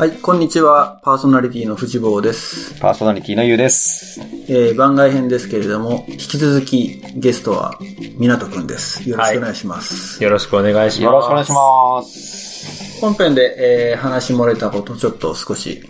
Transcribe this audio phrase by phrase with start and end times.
[0.00, 0.98] はい、こんにちは。
[1.04, 2.80] パーソナリティの藤坊です。
[2.80, 4.18] パーソナリティのゆうです。
[4.48, 7.74] えー、番外編ですけれども、引き続きゲストは、
[8.18, 9.06] 湊くんです。
[9.06, 10.24] よろしくお願いします。
[10.24, 11.02] よろしくお願いします。
[11.02, 13.00] よろしくお願いします。
[13.02, 15.82] 本編で、えー、話し漏れたことちょっと少し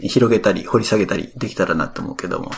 [0.00, 2.52] 広げたり、掘り下げたりできたらなと思うけども、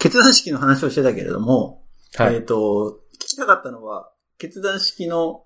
[0.00, 1.84] 決断式の話をしてたけれども、
[2.16, 5.44] はいえっ、と、聞きたかったのは、決断式の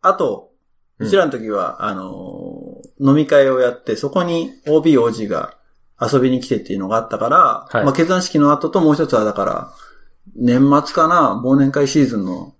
[0.00, 0.51] 後、
[0.98, 2.62] うちらの時は、あのー
[3.02, 5.56] 飲み会をやって、そこに OB、OG が
[6.00, 7.84] 遊びに来てっていうのがあったから、はい。
[7.84, 9.72] まあ決断式の後ともう一つはだから、
[10.36, 12.54] 年末かな、忘年会シーズンの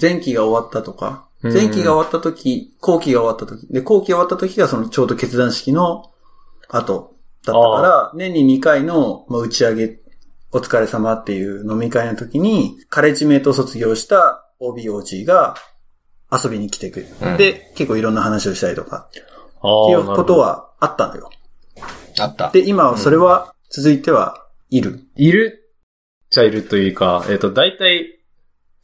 [0.00, 1.52] 前期が終わったとか、うん。
[1.52, 6.10] 前期が終わった時、後期が終わった時、で、後期が終わった時がそのちょうど決断式の
[6.68, 9.98] 後だったから、年に2回の、まあ、打ち上げ、
[10.52, 15.56] お疲れ様っていう飲み会の時に、カレッジメイトを卒業した OBOG が
[16.32, 17.14] 遊びに来てくれる。
[17.22, 19.08] うんで、結構いろんな話をしたりとか、
[19.60, 21.30] あっていうことはあったのよ。
[22.18, 22.50] あった。
[22.50, 25.04] で、今はそれは続いてはいる？
[25.16, 25.66] いる
[26.26, 28.20] っちゃいるというか、えっ、と、大体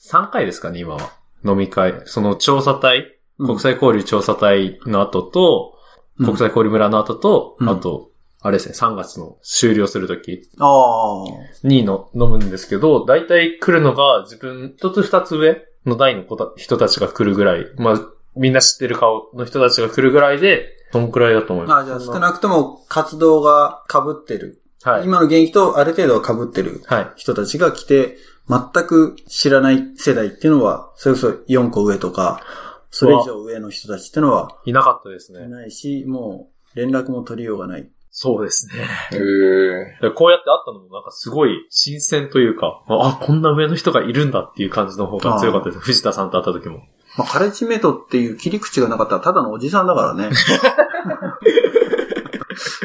[0.00, 1.12] 3回ですかね、今は。
[1.44, 2.02] 飲み会。
[2.04, 5.74] その調査隊、うん国際交流調査隊の後と、
[6.18, 11.66] うん国際交流村の後と、うんあと、あれですね、3月の終了するときああ。
[11.66, 18.00] にの飲むんですけど、大体来るのが自分一つ二つ上の代の子た人たちが来るぐらい、まあ、
[18.36, 21.82] みんな知ってる顔の人たちが来るぐらいで、そんくらいだと思います。
[21.82, 24.62] あじゃあ少なくとも活動が被ってる。
[24.82, 25.04] はい。
[25.04, 27.12] 今の現役とある程度は被ってるはい。
[27.16, 28.16] 人たちが来て、
[28.48, 32.42] 全く知らない世代っていうのは、それこそ4個上とか、
[32.90, 35.48] それ以上上の人たちっていうのはいなかったですいね。
[35.48, 37.88] ないし、もう連絡も取りようがない。
[38.14, 38.74] そうですね。
[38.74, 45.80] へこうやって会ったのもなんかすごい新鮮というか、あ、こんな上の人がいるんだっていう感じの方が強かったです。
[45.80, 46.82] 藤田さんと会った時も。
[47.16, 50.28] まあ、カレッジメイトっていう切り口がなかったらただのおじさんだからね。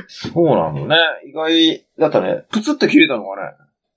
[0.08, 0.98] そうなんだね。
[1.26, 2.46] 意外だったね。
[2.50, 3.52] プツって切れたのがね。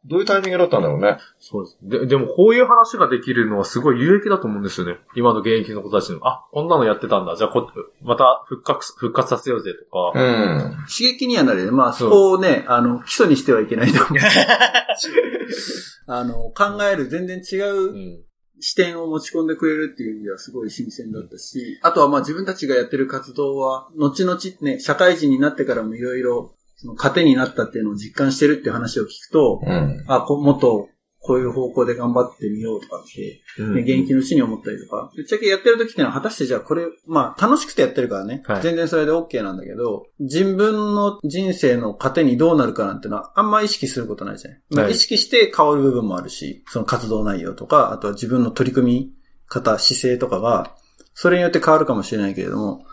[0.06, 1.18] どういうタイミングだったんだろうね。
[1.38, 1.78] そうです。
[1.82, 4.98] で、でもこういう話ができるのはすごい有益だと思うんですよね。
[5.14, 6.26] 今の現役の子たちの。
[6.26, 7.36] あ、こんなのやってたんだ。
[7.36, 7.70] じゃあこ、
[8.02, 10.18] また復活、復活させようぜとか。
[10.18, 10.76] うん。
[10.88, 11.70] 刺激にはなるよね。
[11.72, 14.18] まあ、そこをね、あの、基礎にしてはいけないと思う。
[16.06, 18.24] あの、考える全然違ううん。
[18.60, 30.02] 視点を持ち込んでくれるっていう意味ではすごい新鮮だったし、あとはまあ自分たちがやってる活動は、後々ね、社会人になってからもいろいろ、その糧になったっていうのを実感してるっていう話を聞くと、うん。
[30.06, 38.62] あ、こもっとこういう方向で頑張ってみようとかって、う現役のうちに思ったりとか、ぶっちゃけやってる時ってのは果たしてじゃあこれ、まあ楽しくてやってるからね、はい。
[38.62, 44.62] 全然それで OK なんだけど、自分の人生の糧にどうなるかなんてのはあんま意識することないじゃない。
[44.70, 44.92] まあはい。
[44.92, 49.12] 意識して変わる部分もあるし、その活動内容とか、あとは自分の取り組み
[49.46, 50.74] 方、姿勢とかが、
[51.12, 52.86] それによって変わるかもしれないけれども、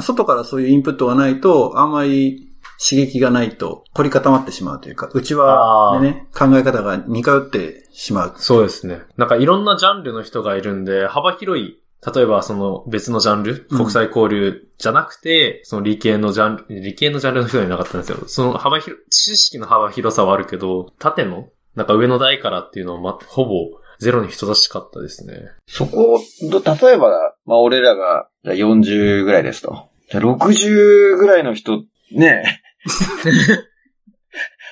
[0.00, 2.47] 外からそういうインプットがないと、あんまり
[2.78, 8.34] 刺激がないと凝り固まってしまうというか、うちは、でね、考え方が似通ってしまう。
[8.36, 9.00] そうですね。
[9.16, 11.82] なんかいろんなジャンルの人がいるんで、幅広い、
[12.14, 18.18] 例えばその別のジャンル、うん国際交流じゃなくて、その理系のジャンル、理系のジャンルの人はいなかったんですよ。
[18.26, 25.34] その幅広、知識の幅広さはあるけど、縦の、なんか上の台からっていうのは、ま、ほぼゼロに等しかったですね。
[25.66, 29.88] そこ、ど例えば、まあ俺らが、じゃあ40ぐらいですと。
[30.10, 32.67] じゃあ60ぐらいの人、ねえ。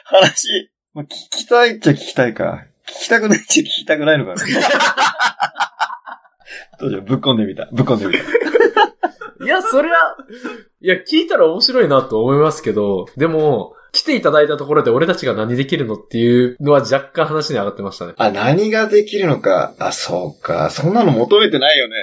[0.05, 2.65] 話、まあ、聞きたいっちゃ聞きたいか。
[2.89, 4.43] 聞きたくないっちゃ聞きたくないのかな。
[6.78, 7.69] どうじゃ、ぶっこんでみた。
[7.72, 8.19] ぶっこんでみた。
[8.19, 10.17] いや、それは、
[10.81, 18.12] いや、聞いたら面白いなと思いますけど、でも、来ていただいたところで俺たちが何できるのっていうのは若干話に上がってましたね。
[18.19, 19.75] あ、何ができるのか。
[19.78, 20.69] あ、そうか。
[20.71, 21.97] そんなの求めてないよね。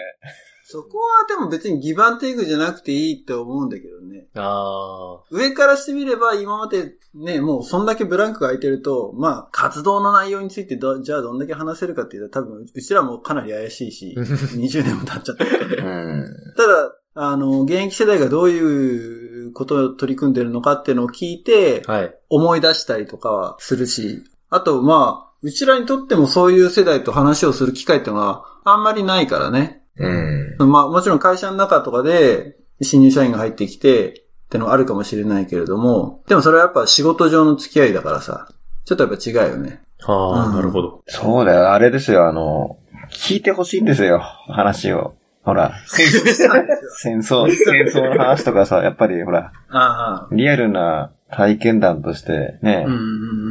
[0.66, 4.28] そこはでも別にギブアンテイクじゃなくていいって思うんだけどね。
[4.36, 15.46] あ上からしてみれば今までね、もうそんだけブランクが空いてると、まあ活動の内容についてどじゃあどんだけ話せるかっていうと多分うちらもかなり怪しいし、 20年も経っちゃった。
[15.46, 21.92] ただ、あの、現役世代がどういうことを取り組んでるのかっていうのを聞いて、あ。
[21.92, 22.16] はい。
[22.30, 29.83] 思い出したりとかはするし、あとまあ、うちらにとってもそういう世代と話をする機会っていうのはあんまりないからね。
[29.98, 30.72] うん。
[30.72, 34.14] まあもちろん会社の中とかで新入社員が入ってきてっ
[34.50, 38.48] てのはあるかもしれないけれども、でもそれはやっぱ仕事上の付き合いだからさ、
[38.86, 39.82] ちょっとやっぱ違うよね。
[40.06, 41.04] ああ、うんなるほど。
[41.08, 41.72] そうだよ。
[41.72, 42.28] あれですよ。
[42.28, 42.78] あの、
[43.10, 44.20] 聞いてほしいんですよ。
[44.20, 45.16] 話を。
[45.44, 46.08] ほら、戦
[46.96, 52.86] 戦争、戦争の話とかさ、やっぱりほら、ああ、リアルな体験談としてね。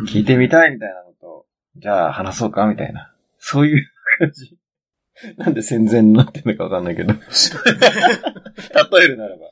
[0.08, 1.44] 聞いてみたいみたいなのと、
[1.76, 3.12] じゃあ話そうかみたいな。
[3.38, 3.86] そういう
[4.18, 4.56] 感じ。
[5.36, 7.14] なんで戦前になってるのかわかんないけど。
[8.98, 9.46] 例えるならば。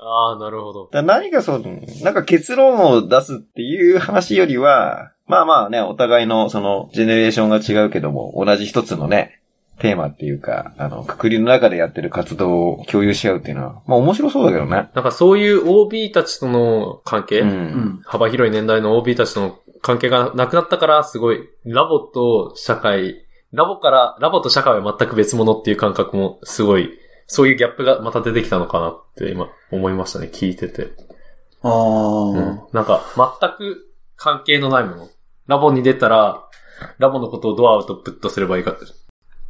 [0.00, 0.88] ああ、なるほど。
[0.92, 1.64] だ何かそう、
[2.02, 9.40] なんか結論を出すっていう話よりは、まあまあね、お互いのその、ジェネレーションが違うけども、同じ一つのね、
[9.80, 14.88] テーマっていうか、あの、くくりの中でやってる活動を共有し合うっていうのは、まあ面白そうだけどね。
[14.94, 17.44] なんかそういう OB たちとの関係、う。
[17.44, 18.00] うんん。
[18.04, 26.90] 幅広い年代の OB たちとの関係がなくなったから、すごい、ラボと社会、ラボから、ラボと社会は全く別物っていう感覚もすごい、
[27.26, 30.92] そういうギャップがまた出てきたのかなって今思いましたね、聞いてて。
[31.62, 32.60] ああ、うん。
[32.72, 33.86] なんか、全く
[34.16, 35.08] 関係のないもの。
[35.46, 36.44] ラボに出たら、
[36.98, 38.76] ラボのことをどうアウトプットすればいいか、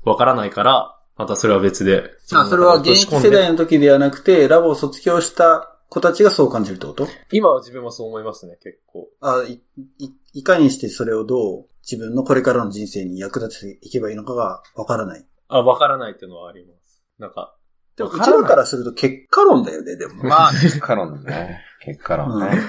[0.04, 2.10] わからないから、またそれは別で。
[2.32, 7.08] あ、それは現役世代の時ではなくて、ラボを卒業した子たちがそう感じるってこと？
[7.32, 9.08] 今は自分もそう思いますね、結構。
[9.20, 9.60] あい、
[9.98, 15.24] い、いかにしてそれをどう自分のこれからの人生に役立てていけばいいのかがわからない。
[15.48, 17.02] あ、わからないっていうのはあります。
[17.18, 17.54] なんか、
[17.96, 20.24] でも、うちらからすると結果論だよね、でも。
[20.28, 21.62] まあ、結果論だね。
[21.84, 22.60] 結果論ね。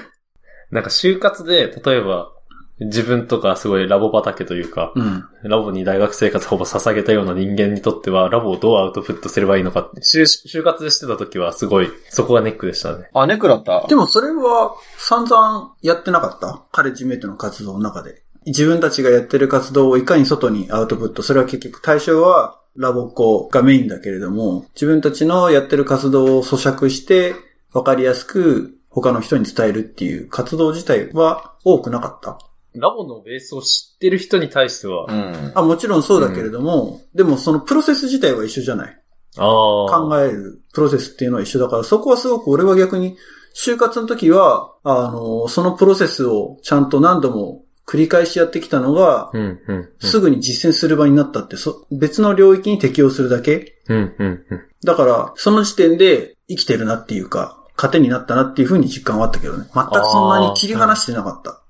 [0.70, 2.32] なんか就活で、例えば、
[2.78, 5.24] 自分とかすごいラボ畑というか、うん。
[5.42, 13.10] ラボに大学生活ほぼ捧げたような人間にとっては、ラボをどうアウトプットすればいいのかって、就就活してた時はすごい、そこがネックでしたね。
[13.12, 16.62] あ、ネクだったでもそれは散々やってなかった？
[16.72, 18.24] カレッジメイトの活動の中で。
[18.46, 21.22] 自分たちがやってる活動をいかに外にアウトプット。
[21.22, 27.34] それは結局対象はラボっ子がメインだけれども、自分たちのやってる活動を咀嚼して
[27.72, 32.38] 分かりやすく他の人に伝えるっていう活動自体は多くなかった。
[32.74, 35.52] ラボのベースを知ってる人に対しては、うん。
[35.54, 39.00] あ、もちろんそうだけれども、でもそのプロセス自体は一緒じゃない。
[39.36, 40.08] ああ。
[40.08, 43.16] 考えるプロセスっていうのは一緒だから、そこはすごく俺は逆に、
[43.54, 49.88] 就活の時は、あの、そのプロセスをちゃんと何度も繰り返しやってきたのが、うん、うん、うん。
[49.98, 53.82] すぐに実践する場になったって、そ別の領域に適用するだけ？
[53.88, 54.64] うん、うん、うん。
[54.84, 59.68] だから、その時点で生きてるなっていうか、糧になったなっていうふうに実感はあったけどね。
[59.74, 61.62] 全くそんなに切り離してなかった。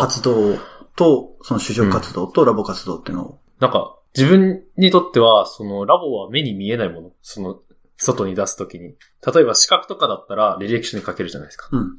[0.00, 0.58] 活動
[0.94, 3.40] と、その就職活動とラボ活動っていうのを。
[3.58, 7.10] なんか、自分にとっては、その、ラボは目に見えないもの。
[7.22, 7.58] その、
[7.96, 8.94] 外に出すときに。
[9.26, 11.68] 例えば資格とかだったら、履歴書に書けるじゃないですか。
[11.72, 11.98] うん。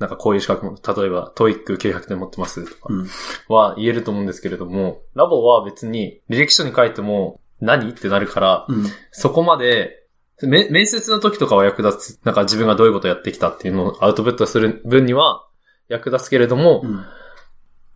[0.00, 3.08] なんかこういう資格も、例えば、 TOEIC 900点持ってますとかうん。
[3.48, 8.86] は言えると思うんですけれども、ラボは別に履歴書に書いても何ってなるから、うん。
[9.12, 10.06] そこまで、
[10.42, 12.24] め、面接の時とかは役立つ。
[12.24, 15.46] なんか自分がどういうことをやってきたっていうのをアウトプットする分には
[15.88, 17.04] 役立つけれども、うん。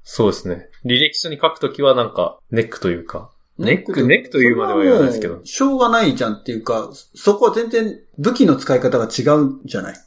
[0.02, 0.68] そうですね。
[0.84, 5.40] 履歴書に書くときはなんかネックというか、ネック、ネックというまでは言わないですけど。
[5.44, 9.98] しょうがないじゃんっていうか、そこは全然武器の使い方が違うんじゃないあ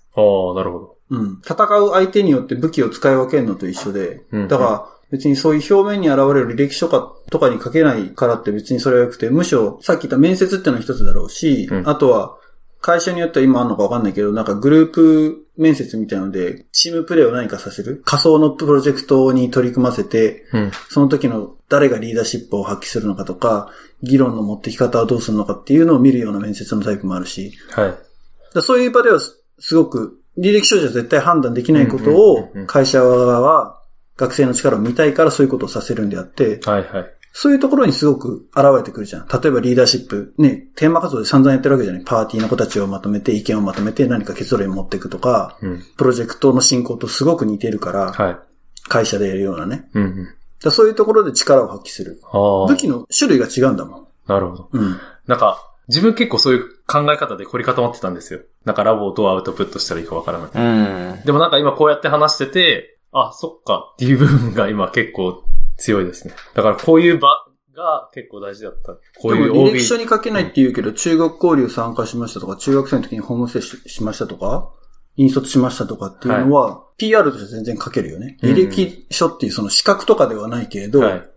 [0.52, 0.97] あ、なるほど。
[1.09, 1.42] うん。
[1.44, 12.38] 戦う相手によって武器を使い分けるのと一緒で、うんだから別にそういう表面に現れる履歴書かとかに書けないからって別にそれは良くて、むしろさっき言った面接ってのは一つだろうし、うんあとは
[12.80, 18.04] 会社によっては今あるのかわかんないけど、なんかグループ面接みたいなので、チームプレイを何かさせる？
[18.06, 20.71] 仮想のプロジェクトに取り組ませて、うん。
[20.89, 23.71] その時の誰がリーダーシップを発揮するのかとか、
[24.04, 27.95] 議論の持ってき方はどうするのかっていうのを見るような面接のタイプもあるし、はい。
[28.54, 33.81] だそういう場ではすすごく履歴書じゃ絶対判断できないことを会社側は
[34.18, 37.14] 学生の力を見たいからそういうことをさせるんであって、はいはい。
[37.40, 39.28] そういうところにすごく現れてくるじゃん。
[39.28, 42.04] 例えばリーダーシップ、ね、テーマ活動で散々やってるわけじゃない。
[42.04, 45.83] パーティーの子たちをまとめて意見をまとめて何か結論に持っていくとか、うん。
[45.97, 48.38] プロジェクトの進行とすごく似てるから、はい。
[48.90, 49.88] 会社でやるようなね。
[49.94, 50.28] うんうん。
[50.64, 52.19] だそういうところで力を発揮する。
[52.33, 54.07] 武器の種類が違うんだもん。
[54.26, 54.69] なるほど。
[54.71, 55.00] うん。
[55.28, 58.40] なんか、自分結構そういう考え方で凝り固まってたんですよ。
[58.68, 60.50] なんかラボをどうアウトプットしたらいいかわからない。
[60.54, 61.26] うん。
[61.26, 65.42] でもなんか今こうやって話してて、あ、そっかっていう部分が今結構
[65.78, 66.33] 強いですね。
[66.54, 67.30] だからこういう場
[67.74, 68.92] が結構大事だった。
[69.21, 74.69] こういうでも履歴書に書けないって言うけど、中学交流参加しましたとか、中学生の時にホームステイししましたとか、
[75.16, 78.38] 引率しましたとかっていうのは、PR として全然書けるよね。
[78.42, 81.30] うん履歴書っていうその資格とかではないけれど、はい。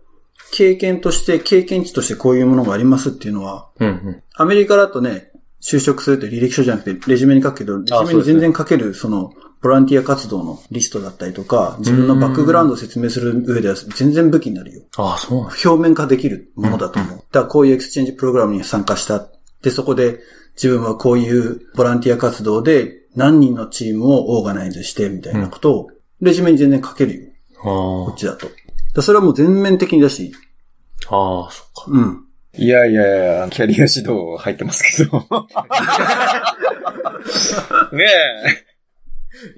[0.51, 4.23] 経験として、経験値としてこういうものがありますっていうのは、うんうん。
[4.33, 5.30] アメリカだとね、
[5.61, 14.81] 就職するって履歴書じゃなくて、レジュメに書くけど、レジュメに全然書ける、その、ボランティア活動のリストだったりとか、自分のバックグラウンドを説明する上では全然武器になるよ。
[14.97, 17.17] ああ、そうなん表面化できるものだと思う。
[17.17, 19.27] だからこういう exchange program に参加した。
[19.61, 20.19] で、そこで
[20.55, 25.87] 自分はこういうボランティア活動で何人のチームを organize してみたいなことを、
[26.21, 27.31] レジュメに全然書けるよ。
[27.61, 28.47] こあっちだと。
[28.95, 30.33] だそれはもう全面的にだし、
[31.07, 31.15] あ。
[31.15, 31.85] ああ、そっか。
[31.87, 32.25] うん。
[32.57, 35.19] いやいやいや、キャリア指導入ってますけど。
[37.95, 38.05] ね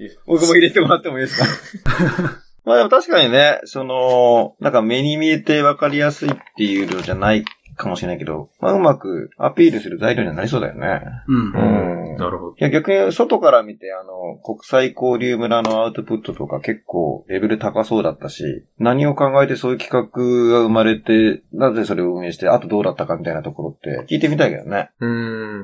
[0.00, 0.16] え。
[0.26, 1.38] 僕も入れてもらってもいいです
[1.84, 1.84] か？
[2.64, 7.44] まあでも確かにね、その、なんか目に見えてわかりやすいっていうのじゃない
[7.76, 11.02] かもしれないけど、まあ、うまくアピールする材料にはなりそうだよね。
[11.28, 11.52] うん。
[11.52, 12.16] うん。
[12.16, 12.50] なるほど。
[12.52, 24.88] いや、逆に外から見て、あの、国際交流村のアウトプットとか結構レベル高そうだったし、何を考えてそういう企画が生まれて、なぜそれを運営して、あとどうだったかみたいなところって聞いてみたいけどね。
[24.98, 25.08] うー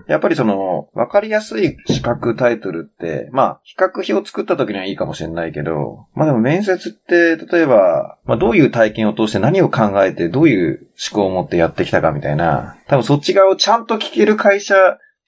[0.00, 0.04] ん。
[0.06, 14.74] やっぱりその、わかりやすい資格タイトルって、まあ、比較表を作った時にはいいかもしれないけど、まあでも面接って、例えば、まあどういう体験を通して何を考えて、どういう思考を持ってやってきたかみたいな、多分そっち側をちゃんと聞ける会社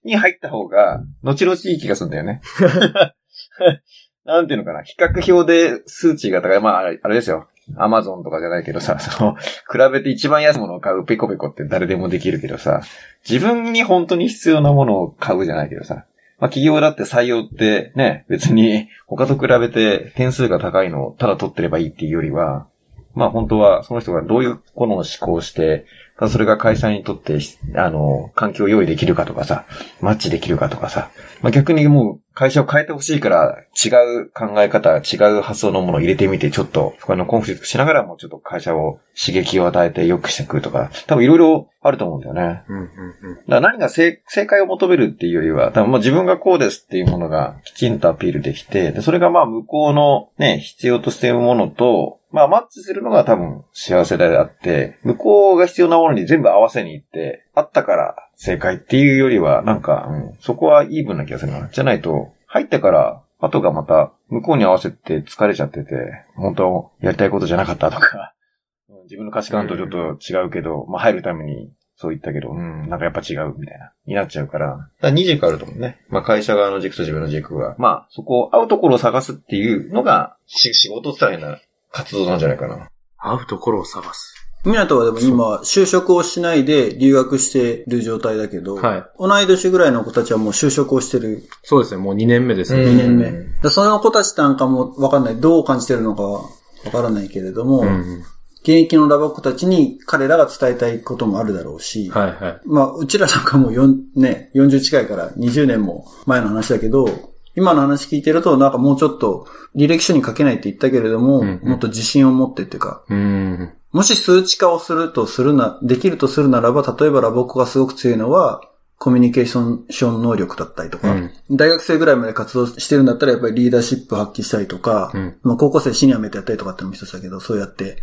[0.05, 2.41] に入った方が、後々いい気がするんだよね。
[4.27, 7.47] なんていうのかな、比較表で数値が高い、まああれですよ。
[7.77, 12.83] アマゾンとかじゃないけどさ、その、比べて一番安いものを買うペコペコって誰でもできるけどさ、
[13.29, 16.07] 自分に本当に必要なものを買うじゃないけどさ、
[16.41, 22.67] まあ企業だって採用ってね、別に他と比べて点数が高いのをただ取ってればいいっていうよりは、
[23.15, 25.87] まあ本当はその人がどういうもの思考して、
[26.19, 27.39] ただそれが会社にとって、
[27.75, 29.65] あの、環境を用意できるかとかさ、
[30.01, 33.89] マッチできるかとかさ、まあ逆にもう会社を変えてほしいから違
[34.21, 42.63] う考え方、違う発想のものを入れてみて、ちょっと他のコンフリクトしながらもちょっと会社を刺激を与えて良くしていくとか、多分いろいろあると思うんだよね。
[42.69, 43.35] うん、うん、うん。
[43.37, 61.69] だから何が正正解を求めるっていうよりは、多分まあ自分がこうですっていうものがきちんとアピールできて、でそれがまあ向こうのね、必要としているものと、まあマッチするのが多分幸せであって、向こうが必要なものに全部合わせに行って、あったから正解っていうよりは、なんか、うん、そこはイーブンな気がするな。
[61.69, 65.95] じゃないと、入ってから、後がまた向こうに合わせて疲れちゃってて、
[66.37, 68.35] 本当やりたいことじゃなかったとか、
[69.05, 74.67] 自分の価値観とちょっと違うけど、まあ入るためにそう言ったけど、うん、なんかやっぱ違うみたいな、になっちゃうから。
[74.69, 75.99] だから二軸あると思うね。
[76.09, 77.75] まあ会社側の軸と自分の軸が。
[77.79, 81.61] まあそこを合うところを探すっていうのが、仕事って言ったら変な
[81.93, 82.89] 活動なんじゃないかな。
[83.19, 84.35] 会うところを探す。
[84.65, 92.85] ミナトはでも今、就職をしないで留学してる状態だけど、はい同い年ぐらいの子たちはもう就職をしてるそうですね、もう2年目ですね。
[92.85, 93.27] 2年目。
[93.27, 96.43] うんでその子たちなんかもわかんない、どう感じてるのかは
[96.85, 98.25] わからないけれども、うんうん。
[98.63, 102.61] 現役のラボっ子たちに彼らが伝えたいこともあるだろうし、はいはい。
[102.65, 113.73] まあ、うちらなんかもう4、ね、40近いから20年も前の話だけど、今の話聞いてると、なんかもうちょっと履歴書に書けないって言ったけれども、うんうんもっと自信を持ってっていうか、うん。
[113.93, 118.63] もし数値化をするとするな、できるとするならば、例えばラボっ子がすごく強いのは、
[118.99, 127.97] コミュニケーション能力だったりとか、うん大学生ぐらいまで活動してるんだったらやっぱりリーダーシップ発揮したりとか、うんまあ高校生シニアメとやったりとかってのも一つだけど、そうやって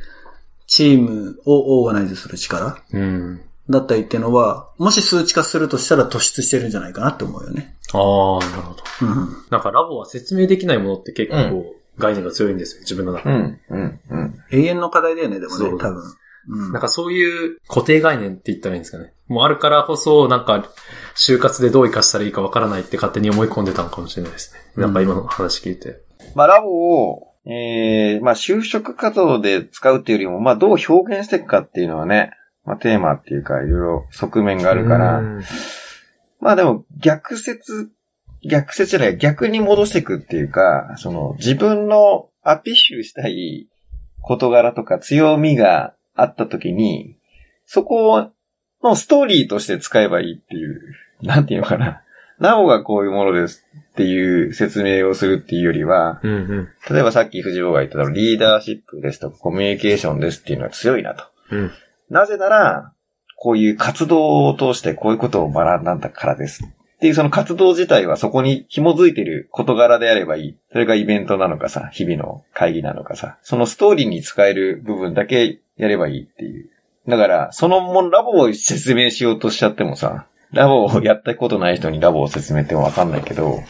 [0.67, 3.41] チームをオーガナイズする力うん。
[3.69, 7.75] だったりっていうのは、もし数値化するとしたら突出してるんじゃないかなって思うよね。
[7.93, 8.83] ああ、なるほど。
[9.01, 9.45] うん。
[9.49, 13.35] なんかラボは説明できないものって結う構概念が強いんですよ、自分の中で。
[13.35, 14.35] うん、うん、うん。
[14.51, 15.97] 永遠の課題だよね、でもね、そう多分。
[15.97, 19.13] うんなんかそういう固定概念って言ったらいいんですかね。
[19.27, 20.65] もうあるからこそ、なんか、
[21.15, 24.81] 就活でどう活かしたらいいかわからないって勝手に思い込んでたのかもしれないですね。
[24.81, 26.01] なんか今の話聞いて。
[26.33, 32.31] まあ、ラボを、ええまあ、就職活動で使うっていうよりも、まあ、どう表現していくかっていうのはね、
[32.65, 35.43] まあ、テーマっていうか、いろいろ側面があるから、うん
[36.39, 37.91] まあでも、逆説、
[38.49, 43.67] 逆説じゃない、逆に戻していくっていうか、その、自分のアピールしたい
[44.21, 47.17] 事柄とか強みがあった時に、
[47.65, 48.29] そこ
[48.81, 50.79] のストーリーとして使えばいいっていう、
[51.21, 52.01] なんていうのかな。
[52.39, 56.69] なおがこういうものですっていう説明をするっていうよりは、うんうん。
[56.89, 61.25] 例えばさっき藤坊が言ったのリーダーシップですとかコミュニケーションですっていうのは強いなと。
[61.51, 61.71] うん。
[62.09, 62.93] なぜなら、
[63.35, 66.63] こういう活動を通してこういうことを学んだからです。
[66.63, 70.57] っていうその活動自体はそこに紐づいてる事柄であればいい。
[70.73, 76.69] それがイベントなのかさ、日々の会議なのかさ、そのストーリーに使える部分だけやればいいっていう。
[77.07, 83.63] だから、そのもんラボを説明しようとしちゃってもさ、ラボをやったことない人にラボを説明ってもわかんないけど、はい。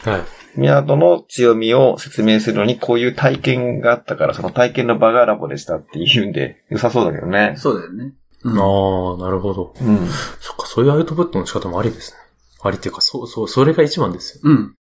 [0.55, 7.53] 港の強みを説明するのにこういう体験があったから、その体験の場がラボでしたっていうんで良さそうだけどね。
[7.57, 8.13] そうだよね。
[8.43, 9.73] うんああ、なるほど。
[9.81, 10.07] うん。
[10.39, 12.17] そっか、そういうアウトプットの仕方もありですね。
[12.61, 14.41] ありっていうか、そう、そう、それが一番ですよ。
[14.43, 14.75] うん。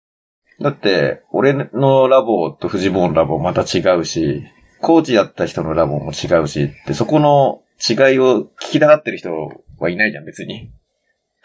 [0.61, 4.44] だって、俺のラボと藤坊のラボまた違うし、
[4.80, 9.30] コーチやった人のラボも違うしって、そこの違いを聞きたがってる人
[9.78, 10.70] はいないじゃん、別に。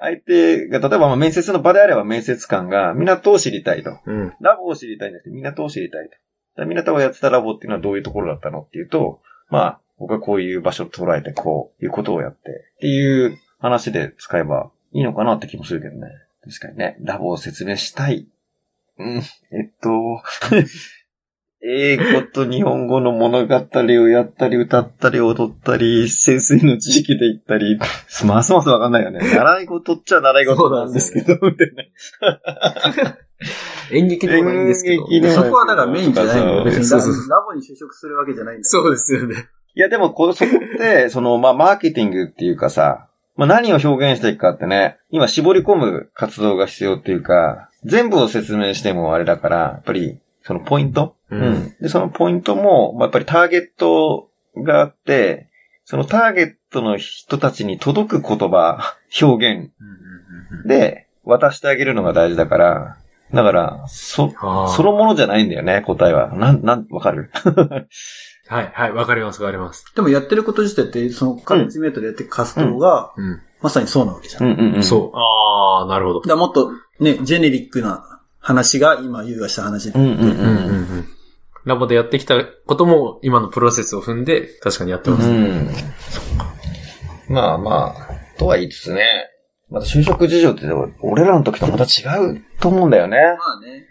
[0.00, 3.98] 相手が、例えばまあ面接の場であれば面接官が港を知りたいと。
[4.06, 4.32] うん。
[4.40, 6.08] ラボを知りたいんだけど、港を知りたい
[6.56, 6.64] と。
[6.66, 16.08] 港がやってたラボっていうのはどういうところだったのっていうと、まあ、僕はこういう場所を捉えて、こういうことをやって、っていう話で使えばいいのかなって気もするけどね。
[16.44, 18.28] 確かにね、ラボを説明したい。
[18.98, 20.22] うん、えっと、
[21.66, 27.78] 英語と日本語の物語をやったり、歌ったり、踊ったり、先生の地域で行ったり、
[28.26, 29.20] ますますわかんないよね。
[29.20, 31.72] 習い事っちゃ習い事なんですけど、みたい
[32.20, 33.18] な。
[33.92, 35.04] 演劇でもないんですけど。
[35.04, 36.64] 演劇でもそこはだからメインじゃないのよ。
[36.64, 36.98] 別にラ
[37.42, 39.48] ボに就職するわけじゃないんだよそうですよね。
[39.76, 51.74] いや、でもこ、 そこって、その、まあ、マーケティングっていうかさ、まあ、何を表現していくかってね、今絞り込む活動が必要っていうか、全部を説明してもあれだから、やっぱり、そのポイント、うん。
[51.80, 55.48] で、そのポイントも、まあ、やっぱりターゲットがあって、
[55.84, 59.70] そのターゲットの人たちに届く言葉、表現
[60.66, 62.96] で渡してあげるのが大事だから、
[63.32, 64.32] だから、そ、
[64.68, 66.28] そのものじゃないんだよね、答えは。
[66.34, 67.30] なん、なん、わかる？
[68.46, 69.84] はい、はい、わかります、わかります。
[69.94, 73.40] でもやってること自体って、そのカレッジメイトでやってる活動が、うん。
[73.62, 74.44] まさにそうなわけじゃん。
[74.44, 74.82] うんうんうん。
[74.82, 75.16] そう。
[75.16, 76.36] ああ、なるほどだ。
[76.36, 76.70] もっと
[77.00, 79.98] ね、ジェネリックな話が今、優雅した話で。
[79.98, 80.20] うんうんうん。
[80.20, 81.08] うんうんうん。
[81.64, 85.28] ラボでやってきたことも今のプロセスを踏んで確かにやってます。
[85.28, 85.70] うん。
[87.28, 89.30] まあまあ、とは言いつつね、
[89.70, 90.66] また就職事情って
[91.00, 93.16] 俺らの時とまた違うと思うんだよね。
[93.16, 93.88] まあね。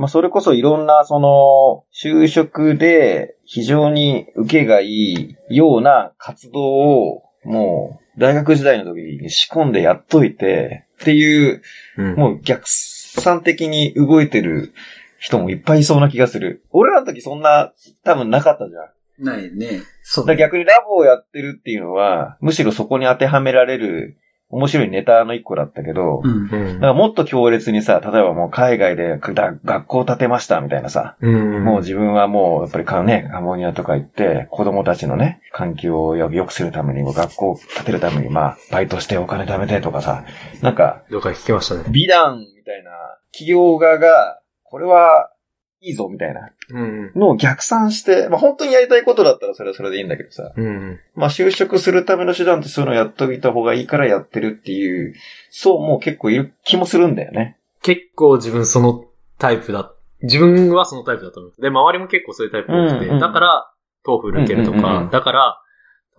[0.00, 11.60] まあそれこそいろんなその、就職で非常に受けがいいような活動をもう大学時代の時に仕込んでやっといてっていう、
[11.98, 12.14] うん。
[12.16, 14.72] もう逆算的に動いてる
[15.18, 16.64] 人もいっぱいいそうな気がする。
[16.70, 19.22] 俺らの時そんな多分なかったじゃん。
[19.22, 19.82] ないね。
[20.02, 24.16] そうだから逆にラボをやってるっていうのは、むしろそこに当てはめられる
[24.50, 26.48] 面白いネタの一個だったけど、うん。
[26.50, 31.64] うんだからもっと強烈にさ、例えばもう海外でだ学校を建てましたみたいなさ、うん。
[31.64, 40.24] もう自分はもうやっぱりかね、アンモニアとか行って、子供たちのね、環境を良くするためにも、学校を建てるために、まあ、バイトしてお金貯めてとかさ、
[40.62, 41.84] なんか、どっか聞きましたね。
[41.88, 42.90] 美談みたいな、
[43.32, 45.30] 企業側が、これは
[45.82, 47.12] いいぞみたいなうん。
[47.14, 51.00] のを逆算して、まあ本当にやりたいことだったらそれはそれでいいんだけどさ、うん。
[51.14, 55.14] まあ就職するための手段ってそういうのをやっといた方がいいからやってるっていう、
[55.50, 57.58] そうもう結構いる気もするんだよね。
[57.82, 59.06] 結構自分その
[59.38, 59.92] タイプだ。
[60.22, 61.62] 自分はそのタイプだと思う。
[61.62, 63.72] で、周りも結構そういうタイプ多くて、うんうんだから、
[64.04, 65.62] TOEFL 受けるとか、だから、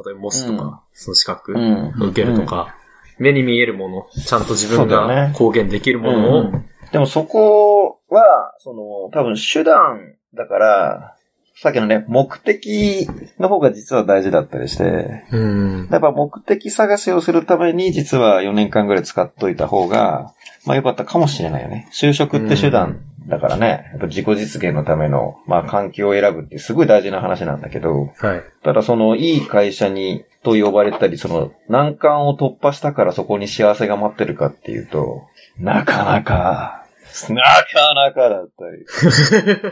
[0.03, 2.75] 例えばモスとか、うんその資格ん受けるとか、
[3.19, 11.15] 目に見えるもの、ちゃんと自分がね公言できるものを、うんでもそこは、その、多分手段だから、
[11.55, 13.07] さっきのね、目的
[13.39, 15.87] の方が実は大事だったりして、うん。
[15.91, 20.33] やっぱ目的探しをするために実は4年間ぐらい使っといた方が、
[20.65, 21.87] まあ良かったかもしれないよね。
[21.93, 28.43] 就職って手段だからね、やっぱ自己実現のための、まあ環境を選ぶってすごい大事な話なんだけど、はい。
[28.63, 35.27] ただそのいい会社にと呼ばれたり、その難関を突破したからそこに幸せが待ってるかっていうと、
[35.59, 36.80] なかなか、
[37.29, 38.85] なかなかだったり。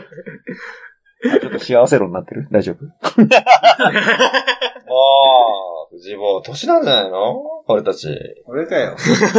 [1.22, 2.48] あちょっと幸せ論になってる？
[2.50, 2.84] 大丈夫？
[4.88, 7.42] もう、藤坊、年なんじゃないの？
[7.68, 8.08] 俺たち。
[8.46, 8.96] 俺かよ。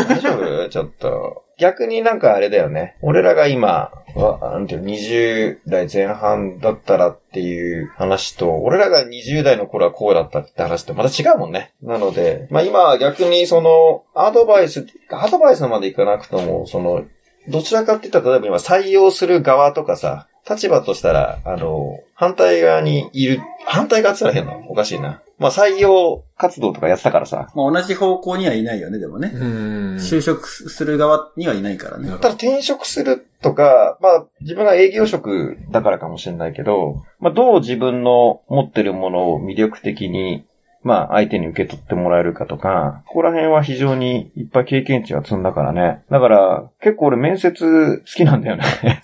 [0.08, 0.70] 大丈夫？
[0.70, 1.44] ちょっと。
[1.58, 2.98] 逆になんかあれだよね。
[3.02, 11.74] 俺らが今、わなんていうの、20代前半だったらっていう話と、俺らが20代の頃はこうだったって話とまた違うもんね。
[11.82, 17.06] なので、まあ今は逆にその、アドバイス、アドバイスまでいかなくとも、その、
[17.48, 24.72] どちらかって言ったら、例えば今採用する側とかさ、立場としたら、あの、反対側にいる、反対側って言ったら変なの？
[24.72, 25.22] おかしいな。
[25.38, 29.32] まあ採用活動とかやってたからさ、まあ同じ方向にはいないよね、でもね。
[29.34, 29.96] うん。
[29.98, 32.10] 就職する側にはいないからね。
[32.10, 40.44] ただ転職するとか、まあ自分が営業職だからかもしれないけど、まあどう自分の持ってるものを魅力的に、
[40.84, 46.04] まあ相手に受け取ってもらえるかとか、ここら辺は非常にいっぱい経験値は積んだからね。
[46.10, 48.64] だから結構俺面接好きなんだよね。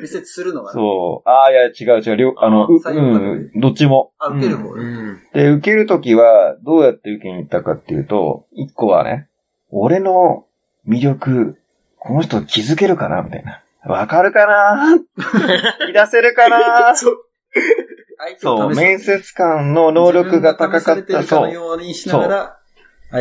[0.00, 0.74] 面接するのがね。
[0.74, 1.28] そう。
[1.28, 2.16] ああ、いや違う違う。
[2.16, 4.12] 両あの、うん、どっちも。
[4.18, 4.82] あ、受けるうん方ね。
[4.82, 5.18] うん。
[5.32, 9.28] で、受けるときは、どうやって受けに行ったかっていうと、一個はね、
[9.70, 10.46] 俺の
[10.88, 11.56] 魅力、
[11.98, 13.62] この人気づけるかなみたいな。
[13.84, 14.98] わかるかな引
[15.88, 17.16] き出せるかなそう。
[18.38, 21.40] そう、面接官の能力が高かった、そう。
[21.42, 21.76] のよう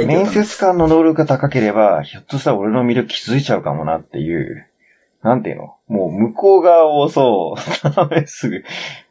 [0.06, 4.68] 面接官の能力が高ければ、ひょっとしたら俺の魅力気づいちゃうかもなっていう、
[5.24, 5.76] なんていうの？
[5.88, 7.60] もう向こう側をそう、
[8.24, 8.64] 試す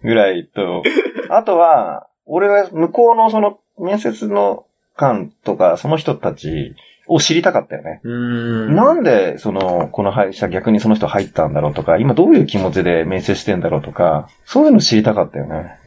[0.03, 0.83] ぐらいと、
[1.29, 4.64] あとは、俺は向こうのその面接の
[4.96, 6.74] 官とか、その人たち
[7.07, 8.00] を知りたかったよね。
[8.05, 8.74] うん。
[8.74, 15.80] なんで、その、この会社逆にその人入ったんだろうとか、今どういう気持ちで面接してんだろうとか、そういうの知りたかったよね。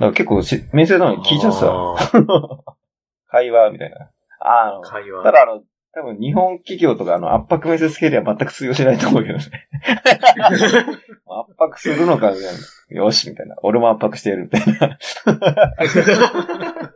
[0.00, 1.66] だから結構し、面接なのに聞いちゃってた。
[1.66, 2.24] あー
[3.28, 4.10] 会話みたいな。
[4.40, 5.22] あの、会話。
[5.22, 9.44] ただあの、多分日本企業とかあの圧迫面接系では全く通用しないと思うけどね。
[10.48, 12.42] 圧迫するのかみたい
[12.96, 13.02] な。
[13.02, 13.56] よし、みたいな。
[13.62, 14.98] 俺も圧迫してやる、みたいな。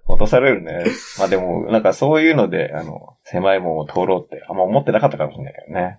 [0.09, 0.85] 落とされるね。
[1.19, 5.99] まあでも、なんかそういうので、あの、狭い門を通ろうって、あんま思ってなかったかもしれないけどね。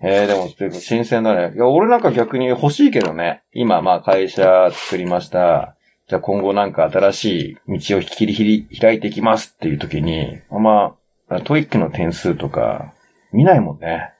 [0.00, 1.54] えー、でも、新鮮だね。
[1.54, 3.42] いや、俺なんか逆に欲しいけどね。
[3.52, 5.74] 今、まあ会社作りました。
[6.08, 7.24] じゃあ今後なんか新し
[7.68, 10.96] い道を切り開いていきますっていう時に、あんま、
[11.44, 12.94] TOEIC の点数とか、
[13.30, 14.14] 見ないもんね。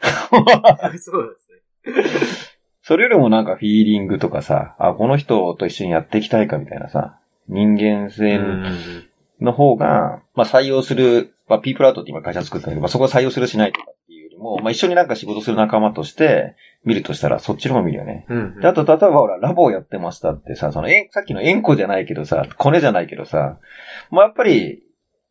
[0.98, 1.36] そう
[1.84, 2.02] ですね。
[2.82, 8.40] それよりもなんかフィーリングとかさ、あ、この人と一緒にやっていきたいかみたいなさ、人間性
[9.40, 18.26] の方が、まあ採用する、まあピープルアートって今会社作ったんだけど、まあそこは採用するしないとかっていうよりも、まあ一緒になんか仕事する仲間として見るとしたらそっちの方見るよね。
[18.28, 23.58] うんうんで、あと、例えばほら、ラボをやってましたってさ、その、えん、さっきの縁故じゃないけどさ、コネじゃないけどさ、
[24.10, 24.82] まあ、やっぱり、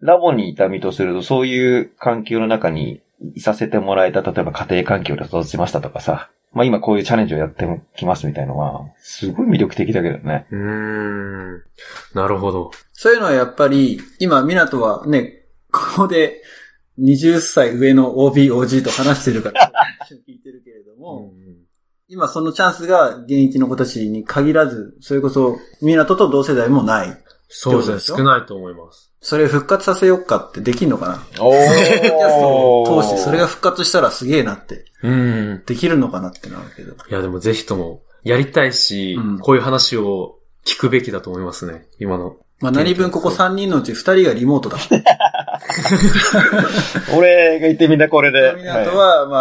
[0.01, 3.01] ラボにいた身とすると、そういう環境の中に
[3.35, 10.47] いさせてもらえた、例えば家庭環境で育ちましたとかさ、まあ今こういうチャレンジをやってきますみたいのは、すごい魅力的だけどね。
[10.51, 11.63] うーん。
[12.15, 12.71] なるほど。
[12.93, 16.41] そういうのはやっぱり、今、港はね、ここで
[16.99, 19.71] 20歳上の OB、OG と話してるから、
[20.27, 20.48] 聞いて
[21.15, 21.33] も、
[22.07, 27.17] 今そのチャンスが現役の子たちに限らず、それこそ、港と同世代もない。
[27.49, 28.17] そうですね。
[28.17, 29.11] 少ないと思います。
[29.21, 31.43] それ復活させようかってできんのかな？
[31.43, 31.69] おキャ
[32.03, 35.63] ストを通してそれが復活したらすげえなって、うん。
[35.65, 36.93] できるのかなってなるけど。
[36.93, 41.87] いや、でもぜひとも、やりたいし、うんこういう話を聞くべきだと思いますね。
[41.99, 42.37] 今の。
[42.59, 44.77] まあ何分ここ3人のうち2人がリモートだ。
[47.17, 48.53] 俺が言ってみんなこれで。
[48.61, 49.37] 港は、ま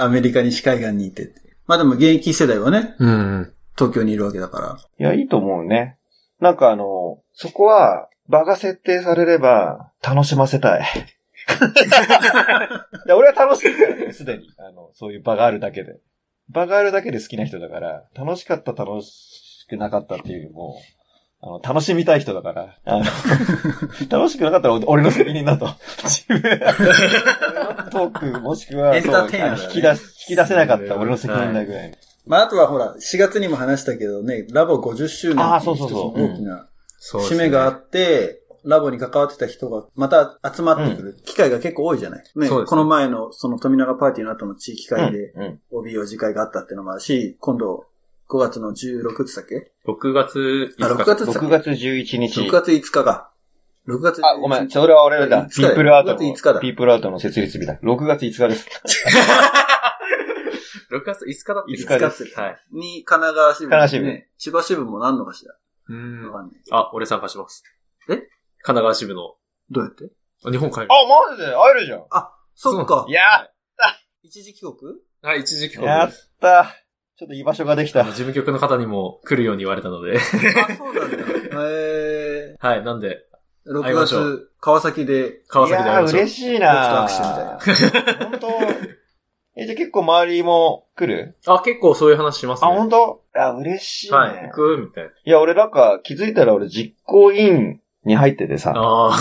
[0.00, 1.32] あ、アメリカ西海岸にいて。
[1.66, 3.52] まあでも現役世代はね、うん。
[3.76, 4.76] 東京にいるわけだから。
[4.98, 5.98] いや、いいと思うね。
[6.40, 10.80] なんかあの、そこは、場が設定されれば、楽しませたい。
[13.06, 14.48] いや俺は楽しいからね、すでに。
[14.58, 16.00] あの、そういう場があるだけで。
[16.50, 20.76] 場があるだけで好きな人だから、楽しかった、楽しくなかったっていうよりも、
[21.40, 23.04] あの、楽しみたい人だから、あの、
[24.10, 25.68] 楽しくなかったら俺の責任だと。
[26.02, 26.40] 自分、
[27.90, 29.62] トーク、もしくは、エンターテイナーだね。
[29.64, 31.98] 引き出し、引き出せなかった俺の責任だぐらい。
[32.26, 36.10] まああとはほら、4月にも話したけどね、ラボ50周年っていうそうそうそう。
[36.10, 37.38] 一つの大きなそうですね。
[37.38, 42.22] 節目があって、ラボに関わってた人がまた集まってくる機会が結構多いじゃない？
[42.34, 42.64] うですね。
[42.66, 45.32] この前のその富永パーティーの後の地域会で。
[45.70, 47.84] OB 次会があったっていうのもあるし、今度
[48.28, 50.38] 5月の16日だっけ？6月
[50.78, 50.94] 5あ、日。
[50.94, 52.40] 6月だっけ？6月11日。
[52.42, 53.32] 6月5日か。
[53.88, 54.68] 6月あ、ごめん。
[54.70, 55.46] それは俺だ。
[55.46, 57.78] 5日だよピープルアート6月5日だの、ピープルアートの設立日だ。
[57.82, 58.68] 6月5日です。
[60.92, 62.58] 6月5日だって5日ですはい。
[62.72, 64.28] に神奈川支部、神奈川支部ね。
[64.38, 65.54] 千葉支部もなんのかしら。
[65.90, 66.60] うんわかんない。
[66.70, 67.62] あ、俺参加します。
[68.10, 68.16] え？
[68.16, 68.20] 神
[68.62, 69.36] 奈川支部の、
[69.70, 70.10] どうやって？
[70.44, 70.88] あ日本帰る。
[70.90, 70.94] あ、
[71.30, 71.48] マジで？
[71.48, 72.04] 会えるじゃん。
[72.10, 73.12] あ、そっかい。
[73.12, 73.22] や
[74.22, 74.74] 一時帰国？
[75.22, 76.30] はい、一時帰国やっです。
[77.18, 77.24] た。
[77.24, 78.04] ちょっと居場所ができた。
[78.04, 80.16] 事務局の方にも来るように言われたので。
[80.18, 80.20] あ、
[80.74, 81.16] そうなんだ。
[81.70, 86.20] え はい、なんで、ー、6会いましょ月、川崎で、川崎で会いましょう。
[86.20, 88.26] いやー嬉しいな僕と握手みたいな。
[88.30, 88.48] 本当
[89.56, 91.36] え、じゃあ結構周りも来る？
[91.46, 92.76] あ、結構そういう話しますあ、ね。
[92.76, 93.22] 本当？
[93.34, 94.16] あ、嬉しいね。
[94.16, 94.78] はい、行く？
[94.78, 95.10] みたいな。
[95.10, 99.16] いや、俺なんか気づいたら俺実行委員に入っててさ、ああ。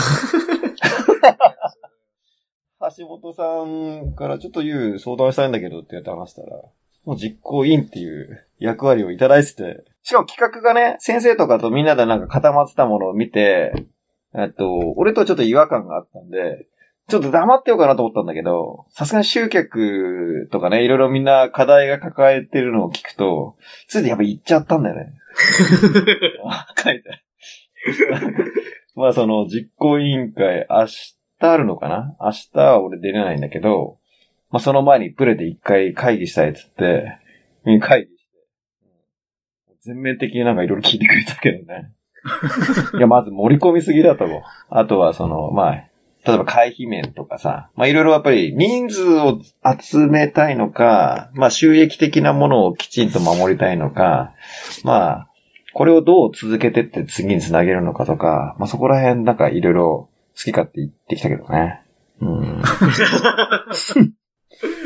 [2.95, 6.61] 橋本さんからちょっと言う相談したいんだけどって言って話したら、
[7.07, 13.71] もう実行委員っていう役割をいただいてて、しかも企画がね、先生とかとみんなでなんか固まってたものを見て、
[14.35, 14.67] えっと、
[14.97, 16.67] 俺とちょっと違和感があったんで、
[17.07, 23.55] ちょっと黙ってようかなと思ったんだけど、さすがに集客とかね、いろいろみんな課題が抱えてるのを聞くと、
[23.87, 25.13] ついてやっぱ言っちゃったんだよね。
[26.83, 28.53] 書いてある。
[28.95, 32.17] まあその実行委員会、明日あるのかな？
[32.19, 33.99] 明日は俺出れないんだけど、
[34.49, 37.17] まあその前にプレで一回会議したいっつって、
[37.65, 38.23] うん会議し
[39.67, 41.91] て、全面的になんかいろいろ聞いてくれたけどね。
[42.97, 44.41] いや、まず盛り込みすぎだと思う。
[44.69, 45.73] あとはその、まあ、
[46.25, 49.39] 例えば会費面とかさ、まあいろいろやっぱり人数を
[49.79, 54.33] 集めたいのか、まあ収益的なものをきちんと守りたいのか、
[54.83, 55.27] まあ、
[55.73, 61.81] これをどう続けてって次につなげるのかとか、まあそこら辺なんかいろいろ好き勝手言ってきたけどね。
[62.19, 62.61] うん。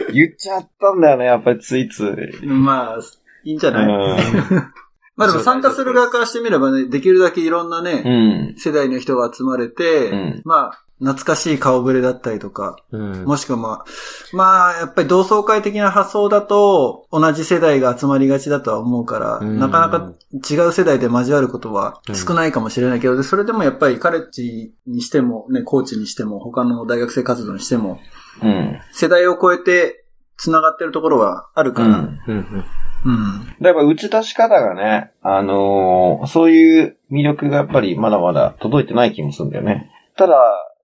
[0.14, 2.46] 言っちゃったんだよね、やっぱりついつい。
[2.46, 3.00] まあ、
[3.44, 4.64] いいんじゃない、うん
[5.18, 8.10] まあでも参加する側からしてみればね、できるだけいろんなね、う
[8.56, 8.56] ん。
[8.58, 13.24] 世代の人が集まれて、うんまあ、懐かしい顔ぶれだったりとか、うん。
[13.26, 13.86] もしくはまあ、
[14.34, 28.00] まあ、やっぱり同窓会的な発想だと、同じ世代が集まりがちだとは思うから、うんなかなか違う世代で交わることは少ないかもしれないけど、でそれでもやっぱりカレッジにしても、ね、コーチにしても、他の大学生活動にしても、
[28.42, 28.80] うん。
[28.92, 30.06] 世代を超えて
[30.38, 31.94] 繋がってるところはあるから、うん。
[31.94, 32.20] うん。
[32.28, 32.66] うん。
[33.04, 33.56] うん。
[33.62, 39.92] だから打ち出し方がね、あのーそういう魅力がやっぱりまだまだ届いてない気もするんだよね。
[40.18, 40.36] ただ、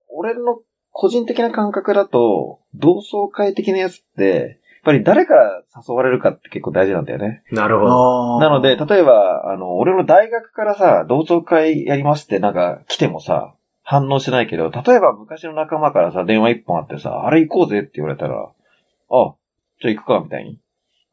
[0.08, 7.42] 俺の個人的な感覚だと、同窓会的なやつって、やっぱり誰から誘われるかって結構大事なんだよね。
[7.52, 8.40] なるほど。
[8.40, 13.54] なので、例えば、あの、俺の大学からさ、同窓会やりますってなんか来てもさ、
[13.90, 19.34] 反応しないけど、例えば昔の仲間からさ、電話一本あってさ、あれ行こうぜって言われたら、あ、
[19.80, 20.58] じゃあ行くか、みたいに。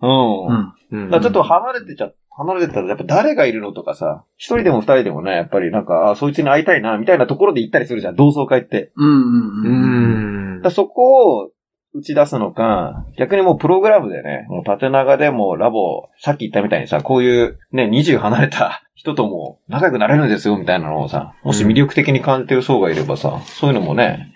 [0.02, 0.48] うん。
[0.48, 0.74] うん。
[0.92, 8.92] うんだちょっと離れてちゃ、離れてたらやっぱ誰がいるのとかさ、一人でも二人でもね、やっぱりなんか、あ、そいつに会いたいな、みたいなところで行ったりするじゃん、同窓会って。
[8.98, 10.60] うんうんううん。
[10.60, 10.70] んだ。
[10.70, 11.52] そこを
[11.96, 24.34] 打ち出すのか、逆にもうプログラムでね、もう縦長でもうラボ、さっき言ったみたいにさ、こういうね、20離れた人とも仲良くなれるんですよ、みたいなのをさ、もし魅力的に感じてる層がいればさ、そういうのもね、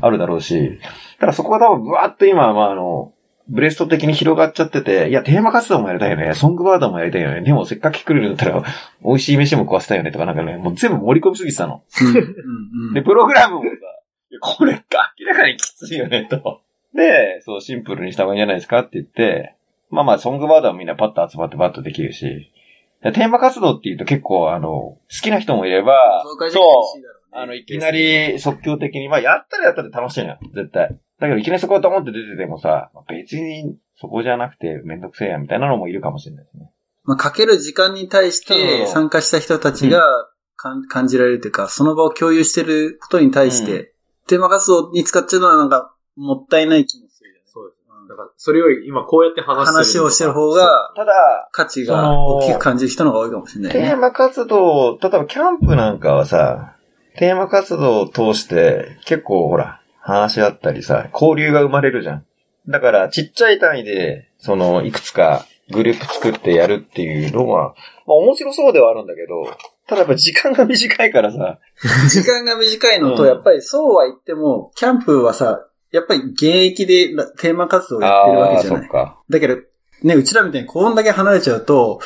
[0.00, 0.80] あるだろうし、
[1.20, 3.12] ただそこが多分ブワーっと今、まああの、
[3.48, 8.64] ブレスト的に広がっちゃってて、いや、テーマ活動もやりたいよね、ソングバードもやりたいよね、でもせっかく来るんだったら、
[9.04, 11.82] 美味しい飯も食わせたいよね、とかなんかね、もう全部盛り込みすぎてたの。
[12.94, 13.68] で、プログラムもさ、
[14.40, 16.62] これか、明らかにきついよね、と。
[16.94, 19.56] で、そう、シンプルにした方がいいんじゃないですかって言って、
[19.90, 22.52] まあまあ、ソングバードはみんなパッと集まってパッとできるし、
[23.02, 26.36] でテーマ活動って言うと結構、あの、好きな人もいれば、そう
[27.32, 30.96] あの、いきなり即興的に、まあ、やったらやったら楽しいのよ、絶対。
[31.18, 36.70] だけど、いきなりそこをドーンって出ててもさ、別にそこじゃなくてめんどくせえや、みたいなのもいるかもしれないですね。
[37.04, 40.02] まあ、かける時間に対して参加した人たちが
[40.56, 43.92] かん感じられるというか、その場を共有してることに対して、
[44.28, 47.42] テーマ活動に使っちゃうのはなんか、もったいない気もするよね。
[47.46, 47.82] そうです。
[48.08, 53.88] だから、それより今こうやって話してる話をしてる方が、ただ、価値が大きく感じる人の方が多いかもしれないね。
[53.88, 56.76] テーマ活動、例えばキャンプなんかはさ、
[57.16, 62.26] テーマ活動を通して結構ほら、話し合ったりさ、交流が生まれるじゃん。
[62.68, 67.74] だから、ちっちゃい単位で、その、いくつかグループ作ってやるっていうのは、
[68.06, 69.44] まあ面白そうではあるんだけど、
[69.86, 71.58] ただやっぱ時間が短いからさ、
[72.08, 78.88] 時間が短いのと、うんやっぱりそうは言っても、キャンプはさ、やっぱり現役でテーマ活動をやってるわけじゃないそっ。
[78.88, 79.20] か。
[79.30, 79.56] だけど、
[80.02, 82.00] ね、うちらみたいにこんだけ離れちゃうと、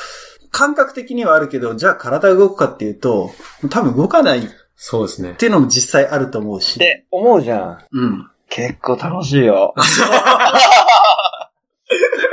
[0.50, 3.30] 感覚的にはあるけど、じゃあ体が動くかっていうと、
[3.70, 5.34] 多分動かないっそうですね。
[5.34, 6.76] ていうのも実際あると思うし。
[6.76, 7.78] って思うじゃん。
[7.90, 8.30] うん。
[8.48, 9.74] 結構楽しいよ。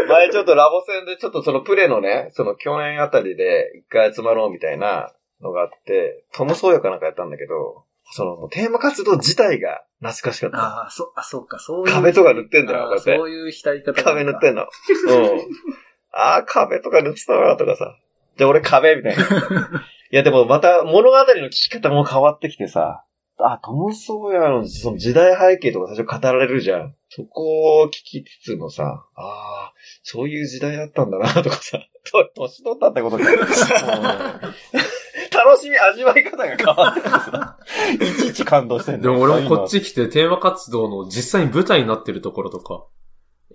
[0.10, 10.58] 前ちょっとラボ戦でちょっとそのプレのね、その去年あたりで一回集まろうみたいなのがあって、トムソーヤかなんかやったんだけど、そのテーマ活動自体が懐かしかった。
[10.58, 11.94] ああ、そ、あ、そうか、そういう。
[11.94, 14.62] 壁とか塗ってんだよあーこうやってそういう浸り方壁塗ってんの。
[14.62, 14.68] の。
[15.34, 15.40] うん。
[16.12, 17.98] ああ、壁とか塗ってたなとかさ。
[18.38, 19.24] じゃあ俺壁みたいな。
[20.12, 23.04] いやでもまた物語の聞き方も変わってきてさ、
[23.40, 26.96] あ、トム・ソーヤのその時代背景とか最初語られるじゃん。
[27.10, 29.74] そこを聞きつつもさ、ああ、
[30.04, 31.80] そういう時代だったんだなとかさ、
[32.12, 33.24] と年取ったってことか。
[35.44, 37.58] うん楽しみ、味わい方が変わっててさ、
[37.94, 42.86] いちいち感動してんだよでも俺もこっち来てテーマ活動の実際に舞台になってるところとか、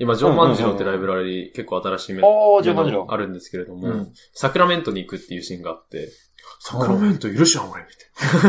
[0.00, 6.08] 今、ジョン万次郎ってライブラリー結構新しいメおージョン万次郎あるんですけれども、うんサクラメントに行くっていうシーンがあって、
[6.60, 7.88] サクラメントいるじゃん、俺、み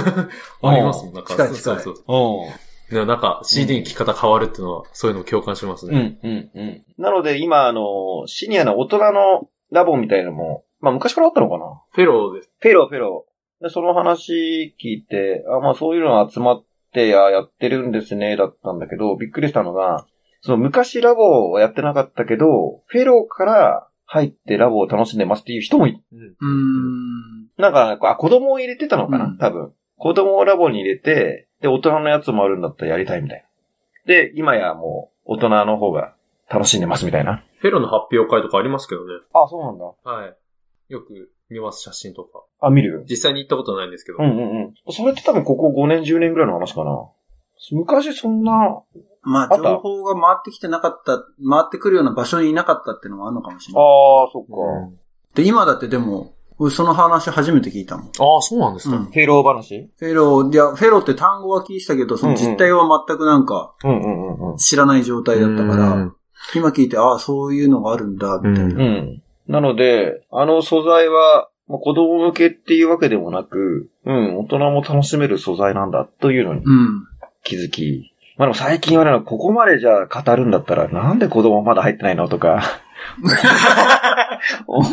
[0.01, 0.29] たいな。
[0.61, 1.35] ありますもん、なんか。
[1.35, 1.95] そうそう。
[2.07, 2.93] うん。
[2.93, 5.99] でもなんか CD に聴き方変わるっていうのは、そういうのを共感しますうね。
[5.99, 6.85] ん、うん、うん。
[6.97, 11.81] なので今、あの、シニアの大人のラボみたいのも、まあ昔からあったのかな？
[11.91, 12.51] フェローです。
[12.59, 13.28] フェロー、フェロー。
[13.61, 20.05] で、その話聞いて、あ、まあそういうの集まって、あ、やってるんですね、だったんだけど、びっくりしたのが、
[20.41, 26.19] その昔ラボはやってなかったけど、フェローから入ってラボを楽しんでますっていう人もい、うん。
[26.19, 27.61] うーん。
[27.61, 29.73] なんか、あ、子供を入れてたのかな、うん多分。
[29.97, 33.45] 子供をラボに入れて、で、大人のやつもあるんだったらやりたいみたいな。
[34.05, 36.15] で、今やもう、大人の方が
[36.49, 37.43] 楽しんでますみたいな。
[37.59, 39.13] フェローの発表会とかありますけどね。
[39.33, 39.85] あ、そうなんだ。
[39.85, 40.35] はい。
[40.93, 42.43] よく見ます、写真とか。
[42.61, 43.05] あ、見る？
[43.09, 44.17] 実際に行ったことないんですけど。
[44.19, 44.93] うんうんうん。
[44.93, 47.09] それって多分ここ5年、10年ぐらいの話かな。
[47.71, 48.81] 昔そんな、
[49.21, 51.25] まあ、情報が回ってきてなかった、回
[51.65, 53.83] ってくるような場所にいなかったっていうのもあるのかもしれない。
[53.83, 53.85] あ
[54.27, 54.51] あ、そっか。
[54.87, 54.99] うん
[55.35, 58.07] で、今だってでも、俺その話初めて聞いたもん。
[58.07, 58.95] ああ、そうなんですか。
[58.97, 59.91] うんフェロー話？
[59.97, 64.57] フェロー、いや、フェローって単語は聞いてたけど、その実態は全くなんかうんうんうんうん。
[64.57, 66.15] 知らない状態だったから、うん
[66.55, 68.73] 今聞いて、ああ、そういうのがあるんだ、みたいな。
[68.73, 69.23] うんうん。
[69.49, 77.07] なので、あの素材は、まあ子供向けっていうわけでもなく、うん、大人も楽しめる素材なんだというのにうん。
[77.43, 82.61] 気づき、まあでも最近はね、ここまでじゃあ語るんだったら、なんで子供まだ入ってないのとか、
[84.67, 84.91] お前、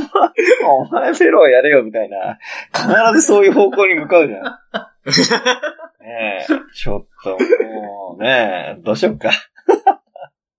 [0.66, 2.38] お前フェローやれよみたいな、
[2.74, 2.88] 必
[3.20, 4.42] ずそういう方向に向かうじゃん。
[6.02, 9.30] ねえ、ちょっともうねえ、どうしよっか。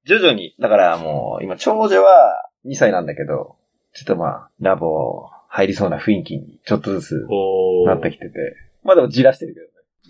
[0.06, 3.56] 徐々に、だからもう、今長女は2歳なんだけど、
[3.98, 9.56] ちょっとまあ、ラボ入りそうな雰囲気にちょっとずつおなってきてて、まあでもじらしてる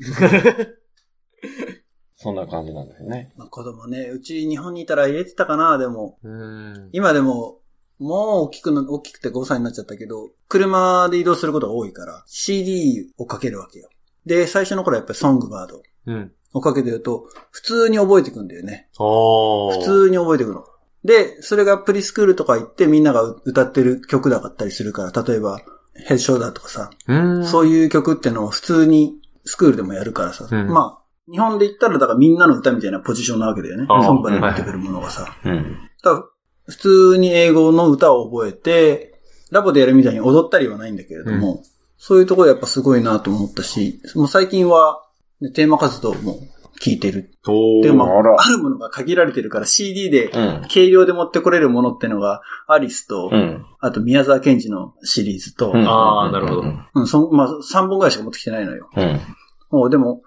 [0.01, 0.67] けどね。
[2.17, 3.31] そんな感じなんですよね。
[3.37, 6.17] まあ、子供ね、うち日本にいたら入れてたかな、でも。
[6.21, 6.89] うん。
[6.91, 7.61] 今でも、
[7.97, 13.87] もう大きくな、大きくて5歳になっちゃったけど、車で移動することが多いから、CD をかけるわけよ。
[14.25, 16.31] で、最初の頃はやっぱりソングバードうん。
[16.51, 18.89] をかけてると、普通に覚えてくんだよね。
[18.97, 20.65] 普通に覚えてくの。
[21.07, 25.61] で、それがプリスクールとか行ってみんなが歌ってる曲だったりするから、例えば、
[25.95, 27.45] ヘッドショーダーとかさ、うん。
[27.45, 29.15] そういう曲ってのを普通に
[29.45, 33.85] スクールでもやるからさ、うんまあ、日本で言ったらだからみんなの歌みたいなポジションなわけだよね。
[33.89, 35.33] あーソングから出てくるものがさ。
[35.45, 35.89] うん。
[36.67, 39.13] 普通に英語の歌を覚えて、
[39.49, 41.63] ラボでやるみたいに踊ったりはないんだけれども、
[41.97, 45.01] そういうところやっぱすごいなと思ったし、もう最近は、
[45.39, 46.39] ねテーマ活動も
[46.79, 47.31] 聴いてる。
[47.83, 50.61] でも、あるものが限られてるから CD でうん。
[50.71, 53.65] 軽量で持ってこれるものってのが、アリスと、うん。
[53.79, 56.85] あと宮沢賢治のシリーズと、うんあーなるほどうん。
[56.93, 58.89] うん、そんまあ、3本ぐらいしか持ってきてないのよ。
[59.71, 59.89] うん。
[59.89, 60.23] でも、好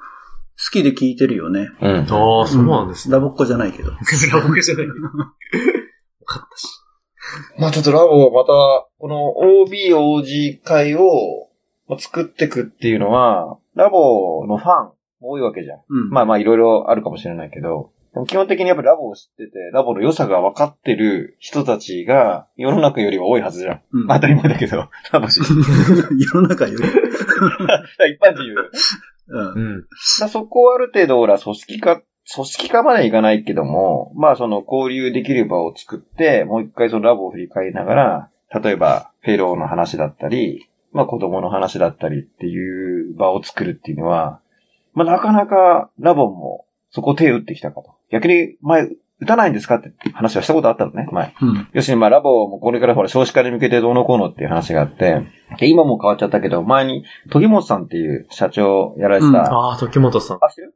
[0.73, 1.71] きで聴いてるよね。
[1.81, 1.97] うん。
[2.01, 3.15] あー、そうなんですね。
[3.15, 3.91] ラボっ子じゃないけど。
[3.93, 4.87] ラボじゃない。
[4.87, 4.93] よ
[6.27, 6.67] かったし。
[7.59, 11.49] まあちょっとラボはまた、この OB、OG 会を
[11.89, 15.81] まあ作っていくっていうのは、ラボのファン多いわけじゃん。
[15.89, 16.11] うん。
[16.11, 17.93] まあまあいろいろあるかもしれないけど、
[18.27, 23.83] 基本的にやっぱラボを知ってて、ラボの良さが分かってる人たちが世の中よりは多いはずじゃん。
[23.93, 25.47] うんまあ当たり前だけど、ラボ知る。
[26.19, 26.85] 世の中より。
[26.85, 28.71] 一般人言う。
[29.29, 29.53] うん。
[29.53, 29.87] うん。
[30.19, 32.03] まあそこをある程度、俺は組織化、
[32.35, 38.31] 組織化まではいかないけども、まあその交流できる場を作って、もう一回そのラボを振り返りながら、
[38.61, 44.41] 例えばフェローの話だったり、まあ子供の話だったりっていう場を作るっていうのは、
[44.95, 47.95] まあなかなかラボもそこ手打ってきたかと。
[48.11, 48.89] 逆に前、
[49.23, 51.35] 打たないんですかって話はしたことあったのね、前。
[51.43, 51.69] うん。
[51.73, 55.27] 要するにまあラボもこれからほら少子化に向けてどうのこうのっていう話があって、
[55.59, 60.39] で、今も変わっちゃったけど、前に、時本さんっていう社長やられてた、うんあー、時本さん。
[60.41, 60.75] あ、してる？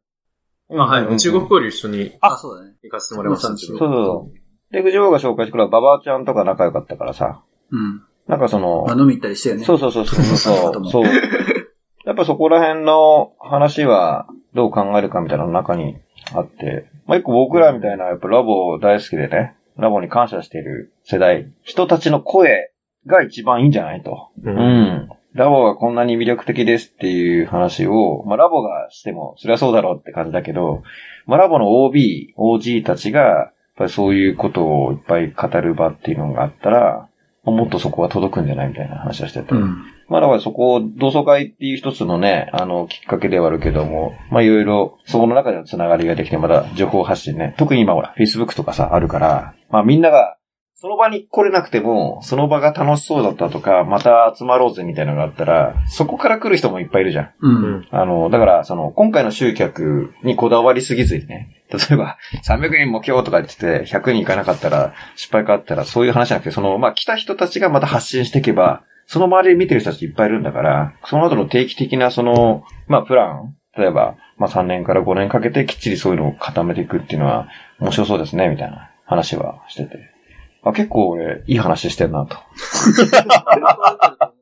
[0.70, 1.16] あ、はい。
[1.18, 2.74] 中国交流一緒にあ、そうだね。
[2.83, 3.59] 行かせてもらいましたけど。
[3.59, 4.72] そうそうそう。
[4.72, 8.03] で、藤尾が紹介してくれたババアちゃんとか仲良かったからさ、うん。
[8.29, 9.64] なんかそのまあ、、飲み行ったりしたよね。
[9.64, 11.05] そうそうそうそうそう。
[12.05, 15.97] やっぱそこら辺の話はどう考えるかみたいなの中に
[16.33, 22.73] あって、まあ、一個僕らみたいなやっぱラボ大好きでね、ラボに感謝している世代、人たちの声
[23.07, 24.29] が一番いいんじゃないと。
[24.43, 24.51] う。
[24.51, 25.09] うんん。
[25.35, 30.83] ラボがこんなに魅力的ですっていう話を、まあ、ラボがしても、そりゃそうだろうって感じだけど、
[31.27, 37.09] まあ、ラボの OB、OG たちが、やっぱりそういうことをいっぱい語る場っていうのがあったら、
[37.45, 39.55] まあもっとそこは届くんじゃないみたいな話をしてて。
[39.55, 39.85] うん。
[40.09, 47.55] まあだからそこを同窓会っていう一つのね、あの、きっかけではあるけども、まあいろいろ、そこの中でのつながりができて、また情報発信ね。
[47.59, 50.37] 特に今ほら、Facebook とかさ、あるから、まあみんなが、
[50.77, 57.25] その場に来れなくても、その場が楽しそうだったとか、また集まろうぜみたいなのがあったら、そこから来る人もいっぱいいるじゃん。
[57.40, 57.49] う。
[57.49, 57.88] うんん。
[57.90, 77.49] あの、だから、その、今回の集客にこだわりすぎずにね、例えば、300人目標とか言ってて、100人いかなかったら、失敗があったら、そういう話じゃなくて、その、まあ、来た人たちがまた発信していけば、その周りで見てる人たちいっぱいいるんだから、その後の定期的な、その、まあ、プラン、例えば、まあ、3年から5年かけてきっちりそういうのを固めていくっていうのは、
[77.81, 79.99] 面白そうですね、みたいな話はしてて。
[80.62, 82.37] あ結構俺、いい話してんなと。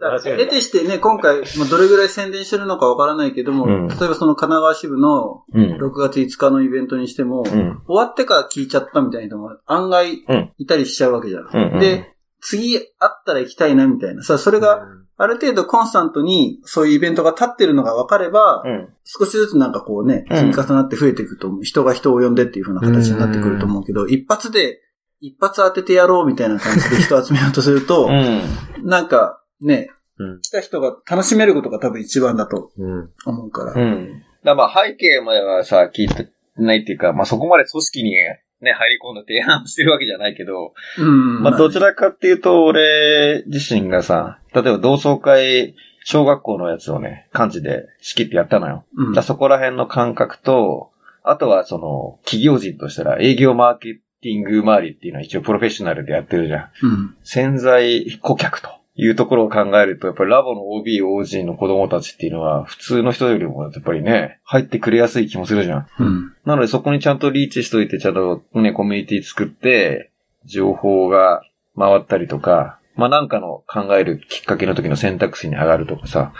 [0.00, 5.76] 得てしてね、今回、まあ、どれぐらい宣伝してるのかわからないけども、うん例えばその神奈川支部のうん。
[5.76, 7.82] 6月5日のイベントにしても、うん。
[7.86, 14.22] 終わってから聞いちゃったみたいな人も案外うんいたりしちゃうわけじゃんうんで、次会ったら行きたいなみたいな。
[14.22, 18.88] さ、それがある程度コンスタントにそういうイベントが立ってるのが分かれば、うん。
[19.04, 24.80] 少しずつなんかこうね、うん積み重なって増えていくと、人が人を呼んでっていう風な形になってくると思うけど、一発で、
[25.20, 28.42] 一発当ててやろうみたいな感じで人集めようとすると、うん。
[28.86, 30.40] なんかね、うん。
[30.40, 33.10] 来た人が楽しめることが多分一番だとうん。
[33.26, 33.74] 思うから。
[33.74, 34.08] うん。
[34.12, 38.14] だからまあ背景まではさ、聞いてないっていうか、まあそこまで組織に
[38.60, 41.42] ね、入り込んだ提案をしてるわけじゃないけど、うん。
[41.42, 48.84] まあどちらかっていうと、俺自身がさ、例えば同窓会、小学校のやつをね、漢字で仕切ってやったのよ。
[48.96, 50.90] うんだそこら辺の感覚と、
[51.22, 56.86] あとはその、企業人としたら営業マーケティング周りっていうのは一応プロフェッショナルでやってるじゃん。
[56.86, 57.16] うん。
[57.24, 65.86] 潜在顧客というところを考えると、やっぱりラボの OB、OG の子供たちっていうのは、普通の人よりも、やっぱりね、入ってくれやすい気もするじゃん。
[65.98, 66.32] うん。
[66.44, 70.10] なのでそこにちゃんとリーチしといて、ちゃんとね、コミュニティ作って、
[70.44, 71.42] 情報が
[71.78, 76.32] 回ったりとか、まあなんかの考えるきっかけの時の選択肢に上がるとかさ、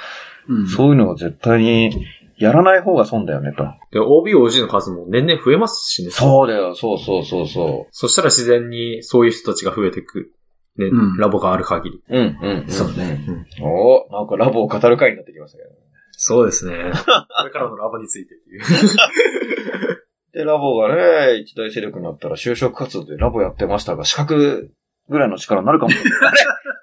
[0.47, 0.69] うん。
[0.69, 2.07] そういうのを絶対に
[2.37, 3.65] やらない方が損だよねと。
[3.91, 6.11] で、OB、OG の数も年々増えますしね。
[6.11, 10.33] そうだよ、そうそうそうそそしたら自然にそういう人たちが増えていく。
[10.77, 12.03] ね、うんラボがある限り。
[12.09, 12.17] う。
[12.17, 12.71] うん、うん、うん。
[12.71, 13.25] そうね。
[13.27, 13.65] うん。
[13.65, 15.71] おなんかラボを語る会になってきましたけど。
[16.13, 16.75] そうですね。
[16.93, 18.63] これからのラボについてっていう。
[20.33, 24.71] で、ラボがね、一大勢力になったら就職活動でラボやってましたが、資格
[25.09, 25.93] ぐらいの力になるかも。
[25.97, 26.01] あれ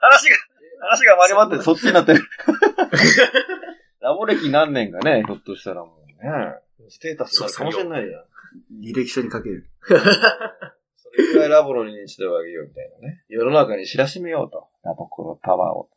[0.01, 0.37] 話が、
[0.81, 2.21] 話が回り回ってそっちになってる。
[4.01, 6.55] ラボ歴何年かね、ひょっとしたらもうね、
[6.89, 8.23] ステータスになるかもしれないじゃん。
[8.81, 9.69] 履歴書に書ける。
[11.17, 13.23] それぐらいラボの認知度を上げようみたいなね。
[13.27, 14.69] 世の中に知らしめようと。
[14.83, 15.89] ラボコのパワーを。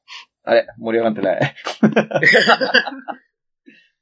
[0.44, 1.40] あれ盛り上がってない。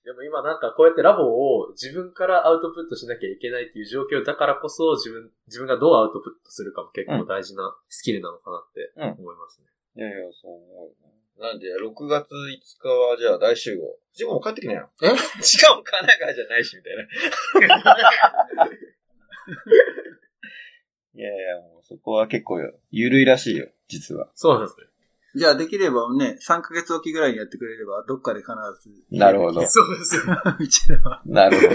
[0.05, 9.67] でも今なんかこうやってラボを自分からアウトプットしなきゃいけないっていう状況だからこそ自分、自分がどうアウトプットするかも結構大事なスキルなのかなって思いますね。
[9.97, 11.19] いやいや、そう思うよね。
[11.39, 12.37] なんで、6月5
[12.81, 13.99] 日はじゃあ大集合。
[14.13, 14.91] ジモも帰ってきなよ。
[15.03, 15.09] え？
[15.43, 16.97] しかも神奈川じゃないし、みたい
[17.69, 17.97] な。
[21.19, 22.61] いやいや、もうそこは結構
[22.93, 24.29] 緩いらしいよ、実は。
[24.37, 24.87] そうなんですね。
[25.35, 28.53] じゃあできればね、3ヶ月おきぐらいにやってくれれば、どっかで必
[28.89, 29.19] ず。
[29.19, 29.67] なるほど。
[29.67, 30.23] そうですよ。
[30.61, 31.21] うちらは。
[31.27, 31.75] なるほ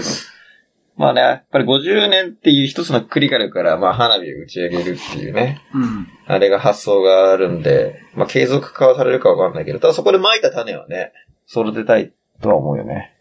[0.96, 5.60] まあね、やっぱり50年っていう一つのくりがあるから、まあ花火を打ち上げるっていうね。
[5.74, 6.06] うん。
[6.26, 11.12] あれが発想があるんで、まあ継続化はされるかわかんないけど、ただそこで撒いた種はね、
[11.50, 13.14] 育てたいとは思うよね。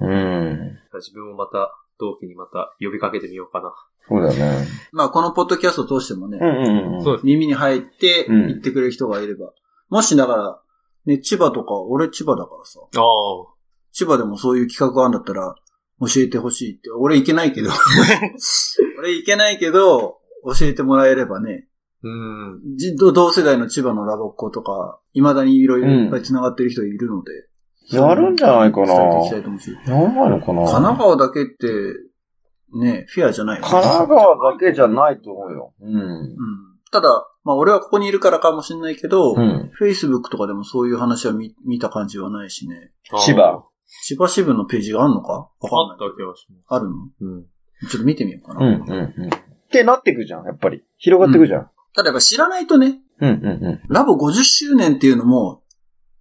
[0.00, 0.78] うん。
[0.94, 3.74] 自分もまた、同期にまた呼びかけてみようかな。
[4.08, 4.66] そうだよね。
[4.92, 7.04] まあこのポッドキャストを通してもね、うんうんうん。
[7.04, 7.26] そうです。
[7.26, 9.52] 耳に入ってうん言ってくれる人がいれば。
[9.88, 10.62] もしだから、
[11.06, 13.04] ね、千葉とか、俺千葉だからさ、ああ。
[13.92, 15.54] 千葉でもそういう企画があるんだったら、
[16.00, 16.90] 教えてほしいって。
[16.90, 17.70] 俺行けないけど。
[19.00, 21.68] 俺行けないけど、教えてもらえればね、
[22.02, 22.76] うん。
[22.76, 27.32] じ同同世代の千葉のラボっ子とか、未だにいろいろいっぱい繋がってる人いるので。
[27.90, 29.70] やるんじゃないかな伝えていきたいと思うし。
[29.86, 31.66] やばいのかな神奈川だけって、
[32.74, 35.74] ね、フェアじゃないよね神奈川だけじゃないと思うよ。
[35.80, 35.94] うん。
[35.96, 36.36] うん。
[36.90, 37.08] ただ、
[37.44, 39.72] まあ俺はここにいるからかもしれないけど、うん。
[39.80, 42.92] Facebook とかでもそういう話は見見た感じはないしね。
[43.24, 43.64] 千葉。
[44.04, 45.32] 千葉支部のページがあるのか？
[45.32, 46.16] わかあったんない。
[46.16, 46.64] 気がします。
[46.68, 46.96] あるの？
[47.20, 47.44] うん。
[47.88, 48.66] ちょっと見てみようかな。
[48.66, 49.30] うん、うん、うん。
[49.30, 49.30] っ
[49.70, 50.82] てなってくじゃん、やっぱり。
[50.98, 51.70] 広がってくじゃん。
[51.94, 55.62] ただやっぱ知らないとね、うん、うん、ラボ50周年っていうのも、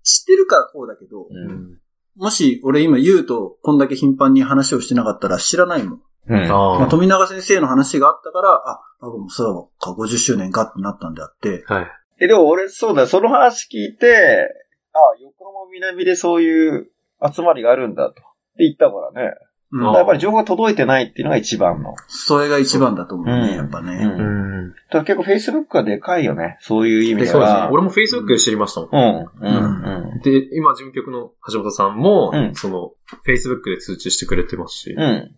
[0.04, 1.52] 知ってるからこうだけど、うん。
[1.52, 1.80] うん。
[2.16, 6.02] もし俺今言うとこんだけ頻繁に話をしてなかったら知らないもん。
[6.30, 6.44] うん。
[6.44, 11.74] あまあ、富永先生の話があったから、あ、ラボもそうか、50周年かってなったんであって、あ。
[11.74, 11.88] はい。
[12.20, 14.50] え、でも俺、そうだよ、その話聞いて、
[14.94, 16.90] あ、横浜南でそういう
[17.24, 18.12] 集まりがあるんだと。
[18.12, 18.14] っ
[18.58, 19.36] て言ったからね。
[19.72, 21.94] うんあやっぱり情報が届いてないっていうのが一番の。
[22.08, 23.96] それが一番だと思うね、うんやっぱね。
[23.96, 24.74] うんん。
[24.90, 26.58] ただ結構 Facebook がでかいよね。
[26.62, 27.72] そういう意味でそうですねは。。
[27.72, 28.90] 俺も Facebook で知りましたもん。
[28.92, 30.22] うん、うん、うん。
[30.22, 32.92] で、今、事務局の橋本さんも、うんその、
[33.28, 34.94] Facebook で通知してくれてますし。
[34.94, 35.36] うん。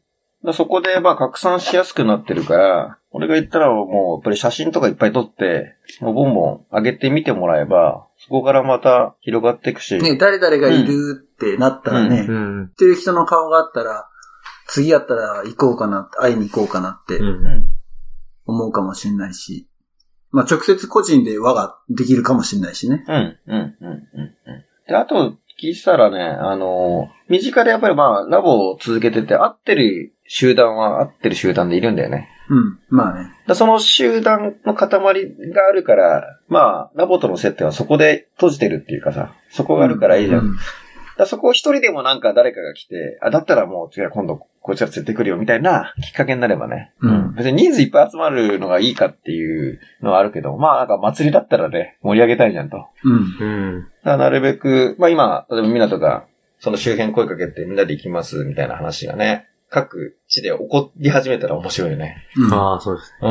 [0.54, 9.98] そこで、まあ、拡散しやすくなってるから、俺が言ったらもう、やっぱり写真とかいっぱい撮って、もうボンボン上げてみてもらえば、そこからまた広がっていくし。
[9.98, 12.68] ね、誰々がいるってなったらね、ううん。
[12.70, 14.08] 知ってる人の顔があったら、
[14.68, 17.20] 次やったら行こうかなって、会いに行こうかなって。
[18.46, 19.68] 思うかもしれないし、
[20.32, 23.04] まあ直接個人で輪ができるかもしれないしね。
[23.08, 23.90] うん、うん、うん、うん。
[23.90, 32.30] うんで、あと、聞いてたらね、あの、身近でやっぱりまあ、ラボを続けてて、合ってる集団は合ってる集団でいるんだよね。
[32.50, 32.80] うん。
[32.90, 33.32] まあね。
[33.46, 40.46] だその集団の塊があるから、まあ、ラボとの接点はそこで閉じてるっていうかさ、そこがあるからいいじゃん。
[40.46, 40.58] うん
[41.20, 46.94] だそこを一人でもなんか誰かが来て、あ、だったらもう次は今度こっちら連れてくるよみたいなきっかけになればね。
[47.02, 52.88] うん別に人数いっぱい集まるのがいいかっていうのはあるけど、まあなんか祭りだったらね、盛り上げたいじゃんと。
[53.04, 53.14] うん。
[53.14, 53.46] う
[53.80, 53.89] ん。
[54.04, 56.26] らなるべく、まあ今、例えば港が
[56.60, 62.18] その周辺声かけてみんなで行きますみたいな話がね、各地で起こり始めたら面白いよね。
[62.36, 62.54] うん。
[62.54, 63.14] ああ、そうです。
[63.22, 63.30] うん。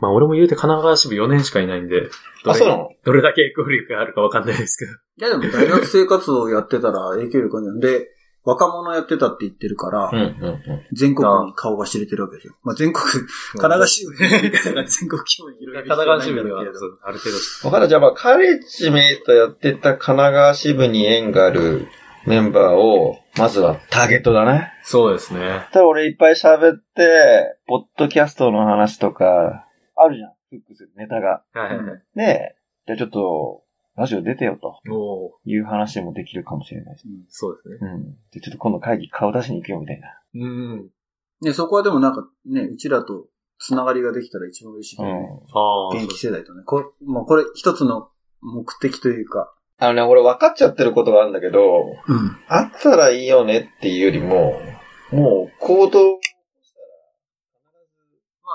[0.00, 2.02] まあ、俺も言うて神奈川支部4年しかいないんで、
[2.44, 2.90] どあ、れそうなの？
[3.04, 4.92] どれだけ影響力があるかわかんないですけど。
[4.92, 8.08] いやでも大学生活動やってたら影響力あるんで、
[8.44, 10.60] 若者やってたって言ってるから、うん、うん、うん。
[10.92, 12.54] 全国に顔が知れてるわけですよ。
[12.62, 17.30] まあ全国、神奈川支部のやり方が全国規模に広げる神奈川支部にはある程
[17.62, 17.88] 度、わかった。
[17.88, 21.88] じゃあまあ、カレッジメイトやってた神奈川支部に縁がある
[22.26, 24.72] メンバーを、まずはターゲットだね。
[24.82, 25.66] そうですね。
[25.72, 29.66] ただ俺いっぱい喋って、ポッドキャストの話とか、
[29.96, 30.32] あるじゃん。
[30.50, 31.42] フックするネタが。
[31.52, 32.02] はいはいはい。
[32.14, 33.63] で、じゃあちょっと、
[33.96, 34.80] ラジオ出てよと
[35.44, 37.04] いう話もできるかもしれないし。
[37.28, 37.92] そうですね。
[37.92, 38.04] うん。
[38.32, 40.08] で、ちょっと今度会議顔出しに行くよみたいな。
[40.34, 40.90] うん。
[41.40, 43.26] で、そこはでもなんかね、うちらと
[43.58, 45.28] つながりができたら一番嬉しいけどね。
[45.52, 45.96] ああ。
[45.96, 46.64] 現役世代とね。
[46.64, 48.08] これ、もうこれ一つの
[48.40, 49.54] 目的というか。
[49.78, 52.36] あのね、俺分かっちゃってることがあるんだけど、うん。
[52.48, 54.60] あったらいいよねっていうよりも、
[55.12, 56.32] もう行動をし
[56.72, 56.86] たら、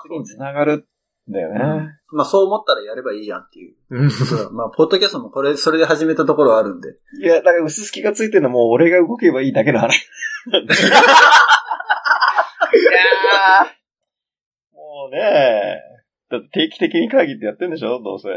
[0.04, 0.86] 次に繋がるん
[1.30, 1.60] だよね。
[2.12, 3.76] まあそう思ったらやればいいやんっていう。
[4.52, 6.96] まあ、ポッドキャストもこれ、それで始めたところはあるんで。
[7.22, 10.08] いや、だから薄隙がついてるのもう俺が動けばいいだけの話。
[12.72, 15.82] いやーもうね
[16.30, 18.30] だって定期的に会議ってやってんでしょどうせ。
[18.30, 18.36] あ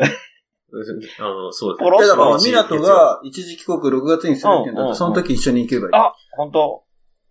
[1.22, 2.06] の、そうですポね。
[2.06, 5.94] だから、ミナトが一時帰国6月にするって言うんだったうんうんうんら、その時一緒に行けばいい。
[5.94, 6.84] あ、本当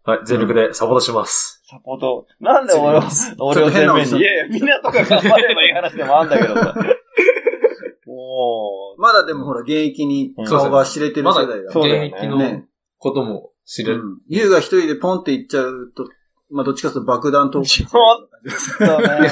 [0.04, 1.61] はい、全力でサポートします。
[1.72, 2.28] サポート。
[2.42, 3.02] なんで俺を、
[3.40, 4.20] 俺を前面に。
[4.20, 6.76] いやいや、みんなとか頑張ればいい話でもあんだけどさ。
[8.06, 12.66] もまだでもほら、現役に顔が知れてる世代だそうだよね現役のね。
[12.98, 14.02] ことも知れる。
[14.02, 14.18] うん。
[14.28, 16.10] ユウが一人でポンって行っちゃうと、
[16.50, 17.68] まあどっちかというと爆弾トーク。
[17.68, 19.30] ちょっう、そうね。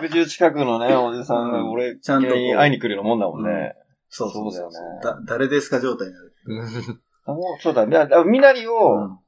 [0.08, 3.74] 60近くのね、おじさんが俺、ちゃんと会いに来るようなもんだもんね。
[4.08, 6.34] そうそうそうだよねだ誰ですか状態になる。
[7.24, 7.96] あもうそうだね。
[7.98, 9.18] あみなりうをん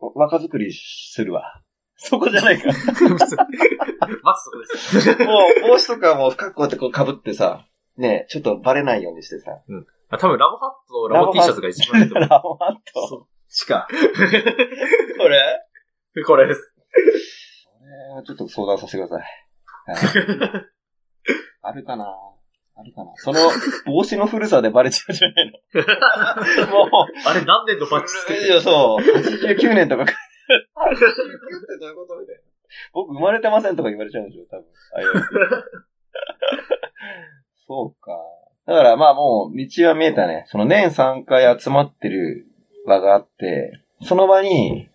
[0.00, 1.62] 若作りするわ。
[1.96, 2.68] そこじゃないか。
[2.70, 5.24] まずそこです。
[5.24, 9.50] もう、帽子とかも深くこうやってこう被ってさ、ねちょっとバレないようにしてさ。
[10.10, 13.08] あ多分ラボハットとラボ T シャツが一番いいと思ラボハット。
[13.08, 13.26] そう。
[13.48, 13.88] しか。
[15.18, 15.38] これ？
[16.14, 16.24] う。
[16.24, 16.74] これです。
[17.74, 19.26] これちょっと相談させてください
[21.62, 22.06] あるかな？
[22.80, 23.40] あるかなその
[23.86, 25.52] 帽子の古さでバレちゃうんじゃない
[26.68, 29.02] の もあれ何年のバッチつけてや、そう。
[29.02, 30.04] 89年とか。
[30.04, 30.16] 89って
[31.80, 32.20] どういうこと？
[32.20, 32.40] みたいな。
[32.92, 34.66] 僕生まれてませんとか言われちゃうんでしょ、多分。
[34.94, 35.24] ああいうやつ
[37.66, 38.12] そうか。
[38.66, 40.44] だからまあもう道は見えたね。
[40.46, 42.46] その年3回集まってる
[42.86, 44.88] 場があって、その場に、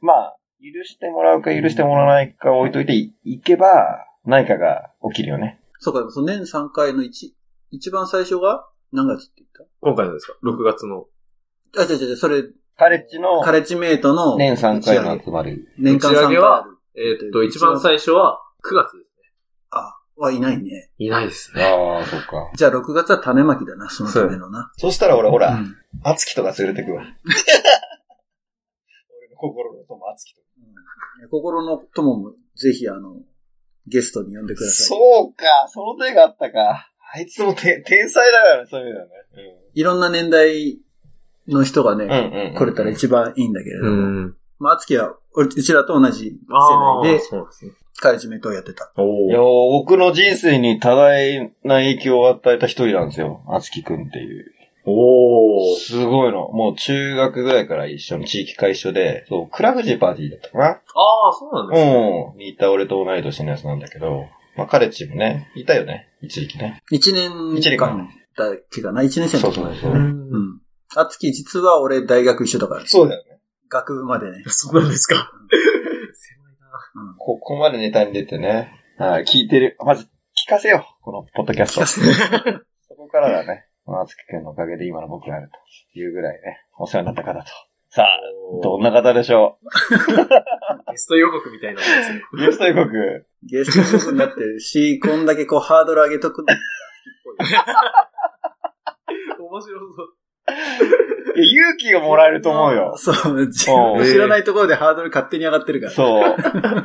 [0.00, 5.60] まあ、許してもらうか許してもらわないか置いといてい行けば、何かが起きるよね。
[5.78, 7.36] そうか、その年3回の一、
[7.70, 11.06] 一番最初が何月って言っ今回のですか ?6 月の。
[11.72, 12.44] たあ、違う違う違う、それ、
[12.76, 15.68] カレッジのカレッジメイトの年3回の集まる。
[15.78, 16.70] 年間3打ち上回げはある。
[16.96, 19.10] えーっと、一番最初は9月です
[19.70, 20.64] あ、はいないね。
[20.64, 20.90] ね。
[20.98, 21.64] いないですね。
[21.64, 22.50] ああ、そっか。
[22.54, 24.72] じゃあ6月は種まきだな、そのためのな。
[24.76, 27.02] そしたら俺ほら、うんあつきとか連れてくわ。
[29.16, 30.46] 俺の心の友、あつきとか。
[30.58, 33.22] うん心の友もぜひあの、
[33.86, 34.86] ゲストに呼んでください。
[34.86, 36.90] そうか、その手があったか。
[37.14, 39.08] あいつもて 天才だからね、そういうのね。
[39.74, 40.78] いろんな年代
[41.48, 42.10] の人がね、うん。
[42.10, 42.54] うんうん。
[42.54, 43.92] 来れたら一番いいんだけれども。
[43.92, 44.36] ん。
[44.58, 46.32] まあ、あつきは、ううちらと同じ世
[47.02, 47.72] 代で、そうですね。
[48.00, 48.90] カレッジメイトをやってた。
[48.96, 53.42] おいや、僕の人生に多大な影響を与えた一人なんですよ。
[53.48, 54.53] あつきくんっていう。
[54.86, 55.76] おー。
[55.78, 56.48] すごいの。
[56.48, 60.64] もう中学ぐらいから一緒の地域会一緒で、そう、クラフジーパーティーだったかな。
[60.66, 62.32] ああ、そうなんですね。
[62.32, 62.38] うん。
[62.38, 64.26] にいた俺と同い年のやつなんだけど、
[64.56, 66.08] まあ、カレッジもね、いたよね。
[66.20, 66.82] 一時期ね。
[66.90, 69.98] 一年一年間間だっけかな一年生の時までそうそうね。
[70.00, 70.60] んうん。
[70.96, 73.40] あつき実は俺大学一緒だから、そうだよね。
[73.68, 74.44] 学部までね。
[74.48, 75.32] そうなんですか。
[76.14, 77.02] 狭いな。
[77.10, 77.16] うん。
[77.16, 78.80] ここまでネタに出てね。
[78.98, 79.76] はい、聞いてる。
[79.84, 81.02] まず、聞かせよう。
[81.02, 81.86] このポッドキャスト。
[82.86, 83.66] そこからだね。
[83.86, 85.50] あつきくんのおかげで今の僕がある
[85.92, 87.46] というぐらいね、お世話になった方と。
[87.90, 88.20] さあ、
[88.62, 89.58] どんな方でしょ
[90.90, 92.10] ゲスト予告みたいなやつ。
[92.32, 93.26] うゲスト予告。
[93.44, 96.64] ゲスト予告になってるし、こんだけこうハードル上げとくのが好きっ
[97.24, 97.32] ぽ
[99.44, 99.46] い。
[99.46, 100.14] 面白そう。
[101.36, 102.94] いや勇気がもらえると思うよ。
[102.98, 105.92] そう、知らないところでハードル勝手に上がってるから。
[105.92, 106.36] そう。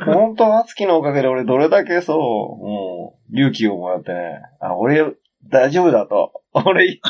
[0.06, 5.14] 本当あつきのおかげで俺どれだけそう、もう、勇気をもらってね、あ、俺、
[5.48, 6.42] 大丈夫だと。
[6.52, 7.00] 俺、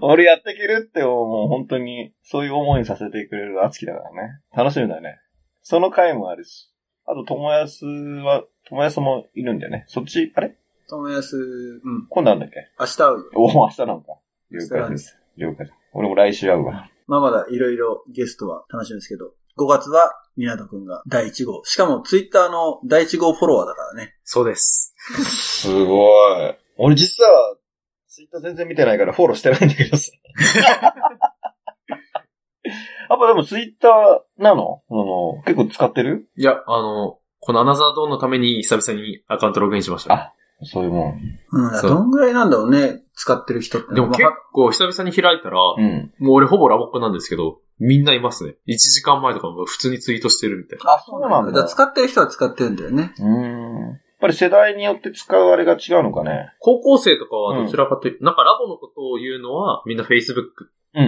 [0.00, 4.40] 俺やっていけるってもう本当に、そういう思いにさせてくれるあつきだからね。
[4.56, 5.18] 楽しみだよね。
[5.62, 6.72] その回もあるし。
[7.06, 9.84] あと、ともやすは、ともやすもいるんだよね。
[9.88, 10.56] そっち、あれ？
[10.88, 12.06] 友安、うん。
[12.08, 12.56] 今度なんだっけ？
[12.78, 13.24] 明日会うよ。
[13.34, 14.06] おお、明日なんか。
[14.50, 15.18] 了解です。
[15.36, 15.78] 了解です。
[15.92, 16.88] 俺も来週会うわ。
[17.06, 21.64] まあまだいろいろゲストは楽しみですけど、5月は湊くんが第1号。
[21.64, 24.14] しかもツイッターの第1号フォロワーだからね。
[24.24, 24.94] そうです。
[24.96, 26.06] すご
[26.38, 26.56] い。
[26.80, 27.56] 俺実は、
[28.08, 30.10] ツイッター全然見てないからフォローしてないんだけどさ。
[33.10, 34.82] やっぱでもツイッターなの？
[34.88, 36.28] あの結構使ってる？
[36.36, 40.14] いや、あの、このアナザードーンのために久々にアカウントログインしました。
[40.14, 41.20] あそういうもん。
[41.52, 41.70] うん。
[41.80, 43.94] そうどんぐらいなんだろうね、使ってる人って。
[43.94, 46.12] でも結まあ構久々に開いたら、うん。
[46.18, 48.56] もう俺ほぼラボっ子なんですけど、みんないますね。
[48.68, 50.92] 1時間前とかも普通にツイートしてるみたいな。
[50.92, 51.52] あ、そうなんだ。
[51.52, 53.14] だから使ってる人は使ってるんだよね。
[53.18, 54.00] うーん。
[54.20, 56.52] ぱり世代によって使うあれが違うのかね。
[56.58, 61.04] 高校生とかはどちらかというと、なんかラボのことを言うのはみんな Facebook うん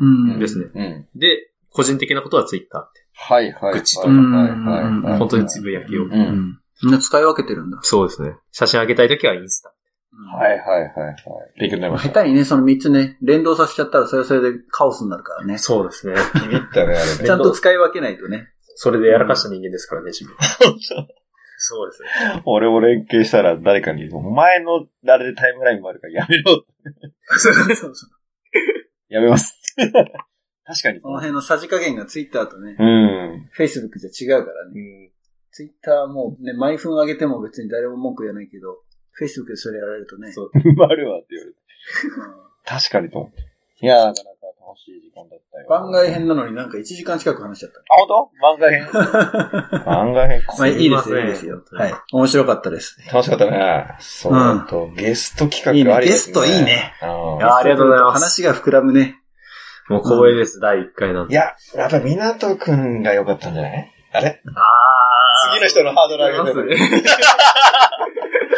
[0.00, 0.38] うんうん。
[0.38, 0.70] ですね。
[0.74, 0.82] うん。
[0.82, 1.18] うん。
[1.18, 3.06] で、個人的なことは Twitter って。
[3.12, 3.72] はいはいはい。
[3.74, 5.18] 愚痴とかはいはいはい。
[5.18, 6.04] 本当につぶやきを。
[6.04, 6.06] う。
[6.06, 6.60] うんん。
[6.82, 7.78] みんな使い分けてるんだ。
[7.82, 8.36] そうですね。
[8.52, 9.72] 写真上げたいときはインスタ。
[10.38, 11.16] はいはいはいはい。
[11.60, 12.08] 勉強になりました。
[12.08, 15.58] 下手にね、その3つね、連動させちゃったらそれはそれでカオスになるからね。
[15.58, 16.14] そうですね。
[16.42, 17.24] ビビったね、あれね。
[17.24, 18.48] ちゃんと使い分けないとね。
[18.76, 20.34] それでやらかした人間ですからね、自分。
[21.58, 22.42] そうですね。
[22.44, 26.64] 俺も連携したら誰かに、お前のあれでタイムラインもあるからやめろ。
[27.28, 27.94] そうそうそう。
[29.08, 29.58] やめます。
[30.64, 31.00] 確かに。
[31.00, 33.48] この辺のさじ加減がツイッターとね、うん。
[33.50, 35.12] フェイスブックじゃ違うからね。
[35.50, 38.82] ツイッターもね、毎分上げても別に誰も文句言わないけど、
[39.12, 40.32] フェイスブックでそれやられるとね。
[40.32, 41.58] そう 埋まるわって言われて。
[42.40, 43.40] うん確かにと思って。
[43.80, 44.35] いやー、なかなか
[44.76, 45.66] 楽しい時間だったよ。
[45.68, 47.74] 番外編なのになんか1時間近く話しちゃっあ、
[48.06, 48.30] 本当？
[48.42, 48.86] 番外編？
[48.92, 49.00] た。
[49.88, 51.62] 番外編、まあいいですよ、すいいいですよ。
[51.72, 51.94] はい。
[52.12, 53.00] 面白かったです。
[53.12, 53.96] 楽しかったね。
[54.00, 56.34] そう、うんあと、ゲスト企画いいねありですね。
[56.34, 57.08] ゲストいいねうん。
[57.40, 59.16] やありがとうございます話が膨らむね。
[59.88, 61.32] もう光栄です、第1回なんで。
[61.34, 63.90] いや、やっぱ港くんが良かったんじゃない？
[64.12, 64.42] あれ？
[64.44, 64.54] あー
[65.54, 66.78] 次の人のハードル上げてる。
[66.78, 66.86] ます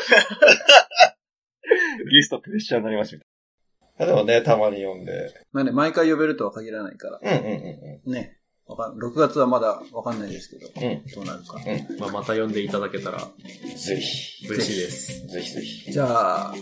[2.10, 3.24] ゲストプレッシャーになりました
[3.98, 4.14] みたいな。
[4.14, 5.34] でもね、たまに読んで。
[5.52, 7.20] まあね、毎回呼べるとは限らないから。
[7.22, 8.38] うんうんうんね。
[8.68, 10.84] わかん6月はまだわかんないですけど、うん。
[10.84, 11.02] うん。
[11.14, 11.56] どうなるか。
[11.56, 14.46] うまあ、また呼んでいただけたらぜひ。
[14.46, 15.26] 嬉しいです。
[15.28, 15.92] ぜひぜひ。
[15.92, 16.54] じゃあ、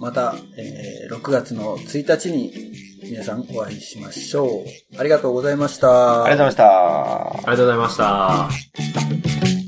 [0.00, 2.52] また、えー6月の1日に
[3.02, 4.98] 皆さんお会いしましょう。
[4.98, 6.24] ありがとうございました。
[6.24, 7.32] ありがとうございました。
[7.34, 9.61] ありがとうございました。